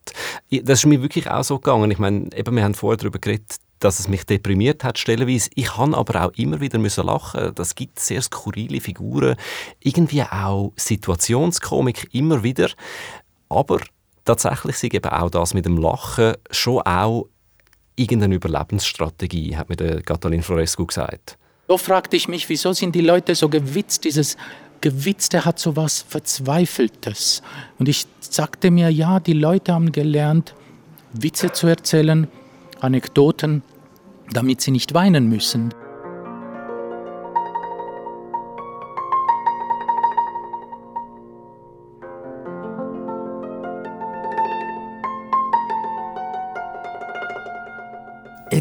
Das 0.63 0.80
ist 0.80 0.86
mir 0.86 1.02
wirklich 1.02 1.30
auch 1.30 1.44
so 1.44 1.58
gegangen. 1.58 1.92
Ich 1.92 2.00
meine, 2.00 2.30
eben, 2.36 2.56
wir 2.56 2.63
haben 2.63 2.76
vorher 2.76 2.98
darüber 2.98 3.20
geredet, 3.20 3.56
dass 3.80 4.00
es 4.00 4.08
mich 4.08 4.26
deprimiert 4.26 4.84
hat 4.84 4.98
stellenweise. 4.98 5.50
Ich 5.56 5.66
kann 5.66 5.94
aber 5.94 6.26
auch 6.26 6.32
immer 6.34 6.62
wieder 6.62 6.80
müssen 6.80 7.06
lachen. 7.06 7.54
Das 7.56 7.76
gibt 7.76 8.00
sehr 8.00 8.22
skurrile 8.22 8.82
Figuren, 8.82 9.36
irgendwie 9.80 10.24
auch 10.24 10.74
Situationskomik 10.76 12.10
immer 12.13 12.44
wieder. 12.44 12.70
Aber 13.50 13.80
tatsächlich 14.26 14.76
ist 14.76 14.84
eben 14.84 15.12
auch 15.12 15.30
das 15.30 15.54
mit 15.54 15.66
dem 15.66 15.78
Lachen 15.78 16.34
schon 16.52 16.82
auch 16.82 17.28
irgendeine 17.98 18.36
Überlebensstrategie, 18.36 19.58
hat 19.58 19.70
mir 19.70 19.76
der 19.76 20.02
Catalin 20.02 20.42
Florescu 20.42 20.86
gesagt. 20.86 21.38
So 21.68 21.78
fragte 21.78 22.16
ich 22.16 22.30
mich, 22.30 22.48
wieso 22.48 22.72
sind 22.72 22.96
die 22.96 23.02
Leute 23.02 23.36
so 23.36 23.50
gewitzt? 23.50 24.06
Dieses 24.06 24.38
Gewitzte 24.80 25.44
hat 25.44 25.60
so 25.60 25.76
was 25.76 26.04
Verzweifeltes. 26.04 27.42
Und 27.78 27.90
ich 27.90 28.06
sagte 28.22 28.72
mir, 28.72 28.90
ja, 28.90 29.20
die 29.20 29.34
Leute 29.34 29.74
haben 29.74 29.92
gelernt, 29.92 30.56
Witze 31.12 31.52
zu 31.52 31.68
erzählen, 31.68 32.28
Anekdoten, 32.80 33.64
damit 34.32 34.62
sie 34.62 34.72
nicht 34.72 34.94
weinen 34.94 35.28
müssen. 35.28 35.74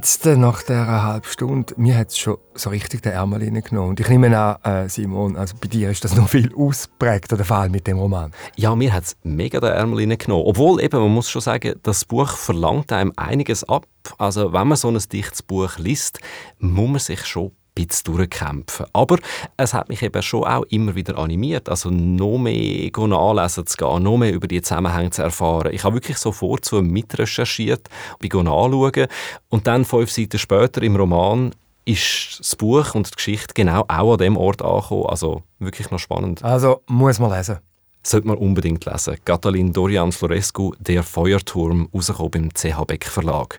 Jetzt, 0.07 0.25
äh, 0.25 0.37
nach 0.37 0.62
dieser 0.62 1.03
halben 1.03 1.27
Stunde, 1.27 1.75
mir 1.79 1.99
hat 1.99 2.11
es 2.11 2.19
schon 2.19 2.37
so 2.55 2.71
richtig 2.71 3.03
den 3.03 3.11
Ärmel 3.11 3.40
genommen. 3.61 3.88
Und 3.88 3.99
ich 3.99 4.09
nehme 4.09 4.38
an, 4.38 4.62
äh, 4.62 4.88
Simon, 4.88 5.35
also 5.35 5.57
bei 5.61 5.66
dir 5.66 5.90
ist 5.90 6.05
das 6.05 6.14
noch 6.14 6.29
viel 6.29 6.55
ausprägter, 6.55 7.37
der 7.37 7.45
Fall 7.45 7.71
mit 7.71 7.88
dem 7.88 7.99
Roman. 7.99 8.31
Ja, 8.55 8.77
mir 8.77 8.92
hat 8.92 9.03
es 9.03 9.16
mega 9.25 9.59
den 9.59 9.73
Ärmel 9.73 10.16
genommen. 10.16 10.45
Obwohl, 10.47 10.81
eben, 10.81 11.01
man 11.01 11.11
muss 11.11 11.29
schon 11.29 11.42
sagen, 11.42 11.75
das 11.83 12.05
Buch 12.05 12.31
verlangt 12.37 12.92
einem 12.92 13.12
einiges 13.16 13.64
ab. 13.64 13.88
Also, 14.16 14.53
wenn 14.53 14.69
man 14.69 14.77
so 14.77 14.88
ein 14.88 14.97
dichtes 14.97 15.42
Buch 15.42 15.77
liest, 15.77 16.21
muss 16.61 16.88
man 16.88 17.01
sich 17.01 17.27
schon 17.27 17.51
bisschen 17.76 18.16
durchkämpfen. 18.16 18.86
Aber 18.92 19.18
es 19.56 19.74
hat 19.74 19.88
mich 19.88 20.02
eben 20.02 20.22
schon 20.22 20.44
auch 20.44 20.64
immer 20.64 20.96
wieder 20.96 21.16
animiert, 21.18 21.68
also 21.68 21.90
noch 21.90 22.38
mehr 22.38 22.90
nachlesen 22.96 23.66
zu 23.66 23.76
gehen, 23.76 24.02
noch 24.02 24.16
mehr 24.16 24.32
über 24.32 24.48
die 24.48 24.62
Zusammenhänge 24.62 25.10
zu 25.10 25.22
erfahren. 25.22 25.72
Ich 25.72 25.84
habe 25.84 25.94
wirklich 25.94 26.18
sofort 26.18 26.64
so 26.64 26.82
mitrecherchiert, 26.82 27.88
bin 28.18 28.32
anschauen 28.32 29.06
und 29.48 29.66
dann 29.66 29.84
fünf 29.84 30.10
Seiten 30.10 30.38
später 30.38 30.82
im 30.82 30.96
Roman 30.96 31.52
ist 31.84 32.40
das 32.40 32.56
Buch 32.56 32.94
und 32.94 33.10
die 33.10 33.14
Geschichte 33.14 33.54
genau 33.54 33.84
auch 33.86 34.12
an 34.12 34.18
dem 34.18 34.36
Ort 34.36 34.60
angekommen. 34.60 35.06
Also 35.06 35.42
wirklich 35.58 35.90
noch 35.90 36.00
spannend. 36.00 36.42
Also 36.44 36.82
muss 36.88 37.18
man 37.18 37.30
lesen. 37.30 37.58
Sollte 38.02 38.28
man 38.28 38.38
unbedingt 38.38 38.84
lesen. 38.84 39.16
Catalin 39.24 39.72
Dorian 39.72 40.12
Florescu, 40.12 40.74
«Der 40.78 41.02
Feuerturm», 41.02 41.88
rausgekommen 41.94 42.30
beim 42.30 42.54
CH 42.54 42.84
Beck 42.86 43.04
Verlag. 43.04 43.58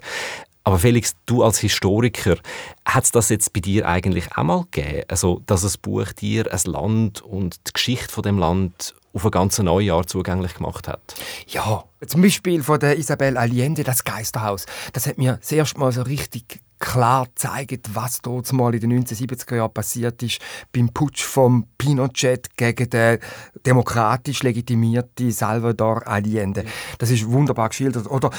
Aber 0.67 0.79
Felix, 0.79 1.15
du 1.25 1.43
als 1.43 1.59
Historiker, 1.59 2.35
hat 2.83 3.05
es 3.05 3.11
das 3.11 3.29
jetzt 3.29 3.53
bei 3.53 3.61
dir 3.61 3.87
eigentlich 3.87 4.35
auch 4.35 4.43
mal 4.43 4.65
gegeben? 4.69 5.03
Also, 5.07 5.41
dass 5.45 5.63
ein 5.63 5.79
Buch 5.81 6.11
dir 6.11 6.51
ein 6.51 6.59
Land 6.69 7.21
und 7.21 7.55
die 7.69 7.71
Geschichte 7.71 8.09
von 8.09 8.23
dem 8.23 8.37
Land 8.37 8.93
auf 9.13 9.23
ein 9.23 9.31
ganz 9.31 9.57
neues 9.59 9.87
Jahr 9.87 10.05
zugänglich 10.05 10.55
gemacht 10.55 10.89
hat? 10.89 11.15
Ja, 11.47 11.85
zum 12.05 12.21
Beispiel 12.21 12.61
von 12.63 12.81
der 12.81 12.97
Isabel 12.97 13.37
Allende, 13.37 13.85
das 13.85 14.03
Geisterhaus. 14.03 14.65
Das 14.91 15.07
hat 15.07 15.17
mir 15.17 15.37
das 15.37 15.49
erste 15.53 15.79
Mal 15.79 15.93
so 15.93 16.01
richtig 16.01 16.59
klar 16.79 17.27
zeigt, 17.35 17.95
was 17.95 18.21
dort 18.21 18.51
mal 18.53 18.73
in 18.73 18.81
den 18.81 19.03
1970er 19.03 19.55
Jahren 19.55 19.73
passiert 19.73 20.21
ist 20.23 20.39
beim 20.73 20.89
Putsch 20.89 21.23
von 21.23 21.67
Pinochet 21.77 22.55
gegen 22.55 22.89
den 22.89 23.19
demokratisch 23.65 24.43
legitimierten 24.43 25.31
Salvador 25.31 26.07
Allende. 26.07 26.65
Das 26.97 27.09
ist 27.09 27.27
wunderbar 27.27 27.69
geschildert. 27.69 28.09
Oder 28.09 28.31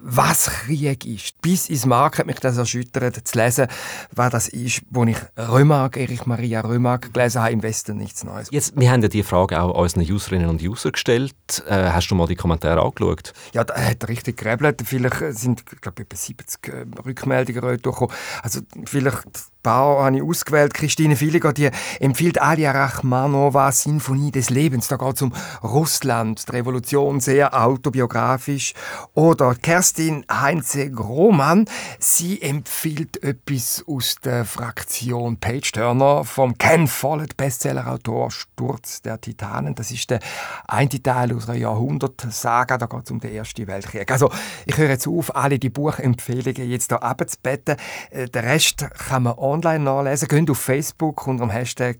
was 0.00 0.46
Krieg 0.46 1.04
ist. 1.06 1.40
Bis 1.40 1.68
ins 1.68 1.86
Mark 1.86 2.18
hat 2.18 2.26
mich 2.26 2.40
das 2.40 2.58
erschüttert, 2.58 3.26
zu 3.26 3.38
lesen, 3.38 3.66
was 4.14 4.30
das 4.30 4.48
ist, 4.48 4.82
wo 4.90 5.04
ich 5.04 5.16
Römag, 5.36 5.96
Erich 5.96 6.26
Maria 6.26 6.60
Römag 6.60 7.12
gelesen 7.12 7.42
habe, 7.42 7.52
im 7.52 7.62
Westen 7.62 7.96
nichts 7.96 8.24
Neues. 8.24 8.48
Jetzt, 8.50 8.78
wir 8.78 8.90
haben 8.90 9.02
ja 9.02 9.08
die 9.08 9.22
Frage 9.22 9.60
auch 9.60 9.78
unseren 9.78 10.02
Userinnen 10.02 10.48
und 10.48 10.62
User 10.62 10.92
gestellt. 10.92 11.34
Äh, 11.66 11.90
hast 11.90 12.08
du 12.08 12.14
mal 12.14 12.26
die 12.26 12.36
Kommentare 12.36 12.82
angeschaut? 12.82 13.32
Ja, 13.52 13.64
da 13.64 13.74
hat 13.74 14.02
er 14.02 14.08
richtig 14.08 14.38
gerebelt. 14.38 14.82
Vielleicht 14.84 15.38
sind, 15.38 15.62
ich 15.72 15.80
glaube, 15.80 16.02
etwa 16.02 16.16
70 16.16 16.68
äh, 16.68 16.84
Rückmeldungen 17.04 17.62
durchgekommen. 17.82 18.16
Also 18.42 18.60
vielleicht 18.84 19.52
paar 19.62 20.04
habe 20.04 20.16
ich 20.16 20.22
ausgewählt. 20.22 20.74
Christine 20.74 21.18
Villiger, 21.18 21.52
die 21.52 21.70
empfiehlt 22.00 22.40
Alia 22.40 22.72
Rachmanova 22.72 23.70
Sinfonie 23.72 24.30
des 24.30 24.50
Lebens. 24.50 24.88
Da 24.88 24.96
geht 24.96 25.16
es 25.16 25.22
um 25.22 25.32
Russland, 25.62 26.48
die 26.48 26.52
Revolution, 26.52 27.20
sehr 27.20 27.58
autobiografisch. 27.60 28.74
Oder 29.14 29.54
Kerstin 29.54 30.24
Heinze-Grohmann, 30.30 31.66
sie 31.98 32.42
empfiehlt 32.42 33.22
etwas 33.22 33.84
aus 33.86 34.16
der 34.24 34.44
Fraktion 34.44 35.36
Page 35.36 35.70
Turner 35.72 36.24
vom 36.24 36.58
Ken 36.58 36.88
Follett, 36.88 37.36
Bestsellerautor 37.36 38.30
Sturz 38.30 39.02
der 39.02 39.20
Titanen. 39.20 39.74
Das 39.74 39.90
ist 39.90 40.10
der 40.10 40.20
eine 40.66 40.88
Teil 40.88 41.34
aus 41.34 41.48
einer 41.48 41.58
Jahrhundertsaga, 41.58 42.78
da 42.78 42.86
geht 42.86 43.04
es 43.04 43.10
um 43.10 43.20
den 43.20 43.32
Ersten 43.32 43.66
Weltkrieg. 43.66 44.10
Also 44.10 44.30
ich 44.66 44.76
höre 44.76 44.90
jetzt 44.90 45.06
auf, 45.06 45.34
alle 45.36 45.58
die 45.58 45.70
Buchempfehlungen 45.70 46.68
jetzt 46.68 46.90
hier 46.90 47.02
abzubetten. 47.02 47.71
Äh, 48.10 48.28
den 48.28 48.44
Rest 48.44 48.86
kann 49.08 49.24
man 49.24 49.38
online 49.38 49.84
nachlesen. 49.84 50.28
Geht 50.28 50.50
auf 50.50 50.58
Facebook 50.58 51.26
unter 51.26 51.44
dem 51.46 51.50
Hashtag 51.50 51.98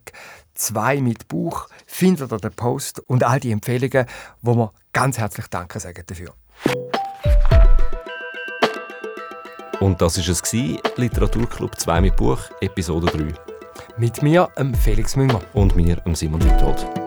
2 0.55 1.01
mit 1.01 1.29
Buch, 1.29 1.69
findet 1.87 2.33
ihr 2.33 2.39
den 2.39 2.53
Post 2.53 3.01
und 3.01 3.25
all 3.25 3.41
die 3.41 3.53
Empfehlungen, 3.53 4.07
wo 4.43 4.55
wir 4.55 4.73
ganz 4.93 5.19
herzlich 5.19 5.47
Danke 5.49 5.81
sagen 5.81 6.03
dafür. 6.07 6.35
Und 9.81 10.01
das 10.01 10.17
war 10.17 10.33
es, 10.33 10.53
Literaturclub 10.97 11.79
2 11.79 12.01
mit 12.01 12.17
Buch, 12.17 12.39
Episode 12.61 13.07
3. 13.07 13.35
Mit 13.97 14.23
mir, 14.23 14.49
Felix 14.81 15.17
Münger. 15.17 15.41
Und 15.55 15.75
mir, 15.75 16.01
Simon 16.15 16.43
Wittold. 16.45 17.02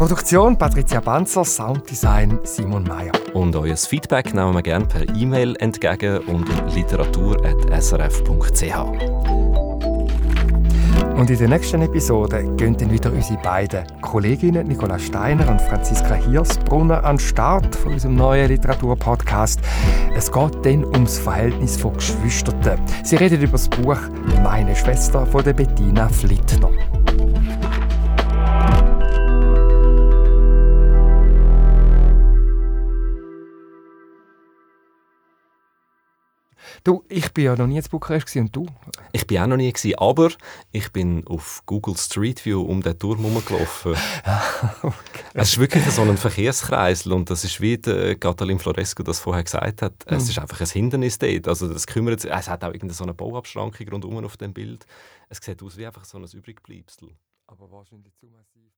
Produktion 0.00 0.56
Patricia 0.56 0.98
Banzer, 0.98 1.44
Sounddesign 1.44 2.40
Simon 2.42 2.84
Mayer. 2.84 3.12
Und 3.34 3.54
euer 3.54 3.76
Feedback 3.76 4.32
nehmen 4.32 4.54
wir 4.54 4.62
gerne 4.62 4.86
per 4.86 5.06
E-Mail 5.14 5.54
entgegen 5.58 6.20
unter 6.20 6.66
literatur.srf.ch. 6.68 8.76
Und 11.18 11.28
in 11.28 11.38
der 11.38 11.48
nächsten 11.48 11.82
Episode 11.82 12.44
gehen 12.56 12.78
dann 12.78 12.90
wieder 12.90 13.12
unsere 13.12 13.42
beiden 13.42 13.84
Kolleginnen 14.00 14.68
Nicola 14.68 14.98
Steiner 14.98 15.46
und 15.50 15.60
Franziska 15.60 16.14
Hirsbrunner 16.14 17.04
an 17.04 17.16
den 17.16 17.22
Start 17.22 17.76
von 17.76 17.92
unserem 17.92 18.16
neuen 18.16 18.48
Literaturpodcast. 18.48 19.60
Es 20.14 20.32
geht 20.32 20.64
dann 20.64 20.82
ums 20.86 21.18
Verhältnis 21.18 21.76
von 21.76 21.92
Geschwisterten. 21.92 22.80
Sie 23.04 23.16
reden 23.16 23.42
über 23.42 23.52
das 23.52 23.68
Buch 23.68 23.98
Meine 24.42 24.74
Schwester 24.74 25.26
von 25.26 25.44
der 25.44 25.52
Bettina 25.52 26.08
Flittner. 26.08 26.70
Du, 36.82 37.04
ich 37.08 37.32
bin 37.32 37.44
ja 37.44 37.56
noch 37.56 37.66
nie 37.66 37.76
in 37.76 37.84
Bukarest 37.90 38.34
und 38.36 38.54
du? 38.56 38.66
Ich 39.12 39.26
bin 39.26 39.38
auch 39.38 39.46
noch 39.46 39.56
nie 39.56 39.70
gewesen, 39.70 39.98
aber 39.98 40.30
ich 40.72 40.90
bin 40.92 41.26
auf 41.26 41.62
Google 41.66 41.96
Street 41.96 42.44
View 42.44 42.62
um 42.62 42.82
den 42.82 42.98
Turm 42.98 43.20
herumgelaufen. 43.20 43.92
okay. 44.82 45.24
Es 45.34 45.50
ist 45.50 45.58
wirklich 45.58 45.84
so 45.90 46.02
ein 46.02 46.16
Verkehrskreisel 46.16 47.12
und 47.12 47.28
das 47.28 47.44
ist 47.44 47.60
wie 47.60 47.76
der 47.76 48.16
Catalin 48.16 48.58
Floresco 48.58 49.02
das 49.02 49.20
vorher 49.20 49.44
gesagt 49.44 49.82
hat. 49.82 49.92
Es 50.06 50.24
mhm. 50.24 50.30
ist 50.30 50.38
einfach 50.38 50.60
ein 50.60 50.68
Hindernis 50.68 51.18
dort. 51.18 51.48
Also 51.48 51.70
das 51.70 51.86
kümmert 51.86 52.20
sich, 52.20 52.30
es 52.30 52.48
hat 52.48 52.64
auch 52.64 52.68
irgendeine 52.68 52.94
so 52.94 53.04
eine 53.04 53.14
Bauabschrankung 53.14 53.88
rundum 53.88 54.24
auf 54.24 54.38
dem 54.38 54.54
Bild. 54.54 54.86
Es 55.28 55.38
sieht 55.38 55.62
aus 55.62 55.76
wie 55.76 55.86
einfach 55.86 56.04
so 56.04 56.18
ein 56.18 56.24
Übrigbleibsel. 56.24 57.10
Aber 57.46 57.70
wahrscheinlich 57.70 58.14
zu 58.16 58.26
massiv. 58.26 58.69